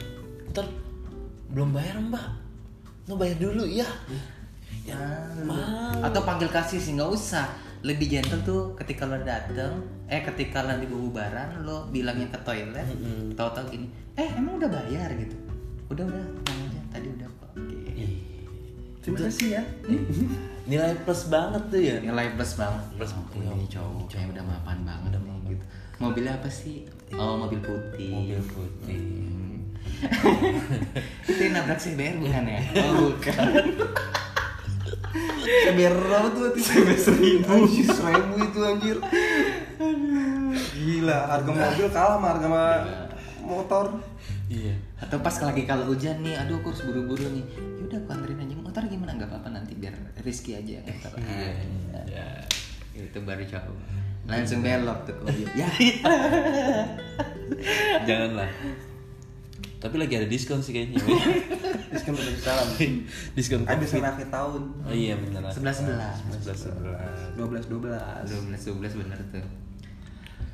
[0.52, 0.68] ntar
[1.52, 2.26] belum bayar mbak?
[3.08, 3.88] Lu bayar dulu ya
[4.88, 5.00] ya
[5.44, 7.48] mahal atau panggil kasir sih nggak usah.
[7.86, 12.88] Lebih gentle tuh ketika lo dateng eh ketika nanti bubaran lo bilangnya ke toilet
[13.38, 15.14] tahu-tahu gini eh emang udah bayar?
[15.14, 15.36] Gitu.
[15.88, 17.50] Udah udah tenang aja tadi udah kok.
[17.56, 17.78] Oke.
[19.06, 19.64] terima kasih ya
[20.68, 21.96] nilai plus banget tuh ya.
[22.04, 22.84] Nilai plus banget.
[23.00, 23.24] Plus, oh,
[23.56, 25.66] ini cowok kayak udah mapan banget nih gitu.
[25.98, 26.86] Mobilnya apa sih?
[27.16, 28.12] Oh mobil putih.
[28.14, 29.02] Mobil putih.
[31.32, 32.62] Itu yang nabrak CBR bukan ya?
[32.86, 33.38] Oh bukan.
[35.78, 37.48] Biar berapa tuh tiga seribu.
[37.48, 38.98] Anjir seribu itu anjir.
[40.76, 42.86] Gila harga mobil kalah sama harga ma-
[43.42, 43.86] motor.
[44.48, 44.76] Iya.
[45.00, 47.46] Atau pas lagi kalau hujan nih aduh aku harus buru-buru nih.
[47.84, 48.56] Yaudah aku anterin aja.
[48.60, 49.12] Motor gimana?
[49.16, 49.67] Nggak apa-apa nanti
[50.28, 51.12] Rizky aja yang nganter.
[51.24, 51.56] Ah,
[52.04, 52.28] ya
[53.00, 53.76] itu baru cowok
[54.28, 55.48] langsung belok tuh mobil.
[55.56, 55.68] Ya.
[58.08, 58.52] Janganlah.
[59.78, 61.00] Tapi lagi ada diskon sih kayaknya.
[61.88, 62.68] Diskon besar besaran
[63.40, 64.62] diskon habis akhir tahun.
[64.84, 68.28] Oh iya bener sebelas sebelas sebelas sebelas dua belas dua belas.
[68.28, 69.67] Dua belas dua belas bener tuh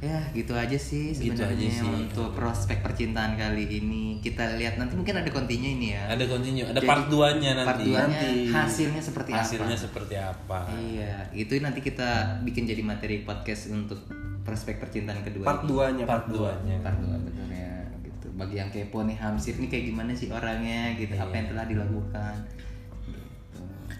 [0.04, 1.88] ya gitu aja sih Gitu sebenarnya aja sih.
[1.88, 4.20] untuk prospek percintaan kali ini.
[4.20, 6.04] Kita lihat nanti mungkin ada kontinya ini ya.
[6.12, 7.68] Ada continue ada Jadi, part 2 nya nanti.
[7.72, 8.32] part 2 nya Nanti.
[8.52, 10.60] hasilnya seperti hasilnya apa seperti apa.
[10.76, 12.10] Iya itu nanti kita
[12.44, 14.04] bikin jadi materi podcast untuk
[14.44, 16.04] prospek percintaan kedua part duanya.
[16.04, 17.16] Part 2 nya part dua
[17.50, 17.76] ya.
[18.04, 18.28] Gitu.
[18.36, 21.00] Bagi yang kepo nih Hamsir nih kayak gimana sih orangnya?
[21.00, 22.34] Gitu apa yang telah dilakukan?
[22.44, 22.73] gitu.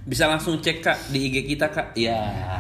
[0.04, 1.96] Bisa langsung cek kak di IG kita kak.
[1.96, 2.20] Ya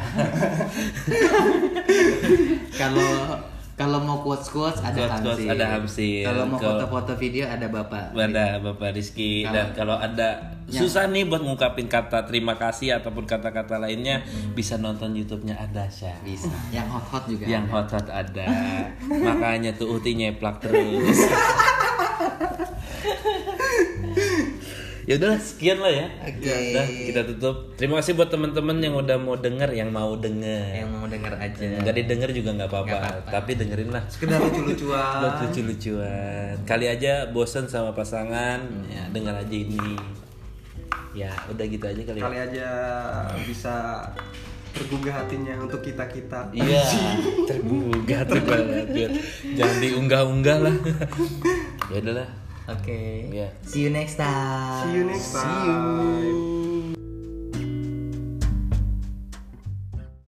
[2.80, 3.36] kalau
[3.74, 6.24] kalau mau quotes quotes ada Hamsir ada Hamsir.
[6.30, 9.44] kalau mau foto-foto video ada bapak ada bapak Rizky.
[9.44, 14.24] Kalau- dan kalau ada susah nih buat ngungkapin kata terima kasih ataupun kata-kata lainnya.
[14.56, 16.48] Bisa nonton YouTube-nya Adasya bisa.
[16.72, 17.74] Yang hot hot juga yang ada.
[17.76, 18.46] hot hot ada.
[19.04, 21.20] Makanya tuh Uti nyeplak terus
[25.04, 26.08] ya udah sekian lah ya.
[26.24, 26.48] Oke.
[26.48, 27.56] udah kita tutup.
[27.76, 30.84] Terima kasih buat teman-teman yang udah mau denger yang mau denger.
[30.84, 31.66] Yang mau denger aja.
[31.84, 32.98] Nggak didengar juga nggak apa-apa
[33.28, 34.04] tapi dengerin lah.
[34.08, 35.20] Sekedar lucu-lucuan.
[35.44, 36.56] Lucu-lucuan.
[36.64, 38.64] Kali aja bosen sama pasangan.
[38.88, 40.00] Ya dengar aja ini.
[41.14, 42.24] Ya udah gitu aja kali ya.
[42.26, 42.70] Kali aja
[43.46, 43.76] bisa
[44.74, 46.82] tergugah hatinya untuk kita kita Iya,
[47.50, 49.14] tergugah tuh banget.
[49.54, 50.76] Jangan diunggah-unggah lah.
[51.94, 52.43] ya udahlah.
[52.68, 53.28] Oke.
[53.28, 53.52] Iya.
[53.68, 54.88] See you next time.
[54.88, 56.73] see you next time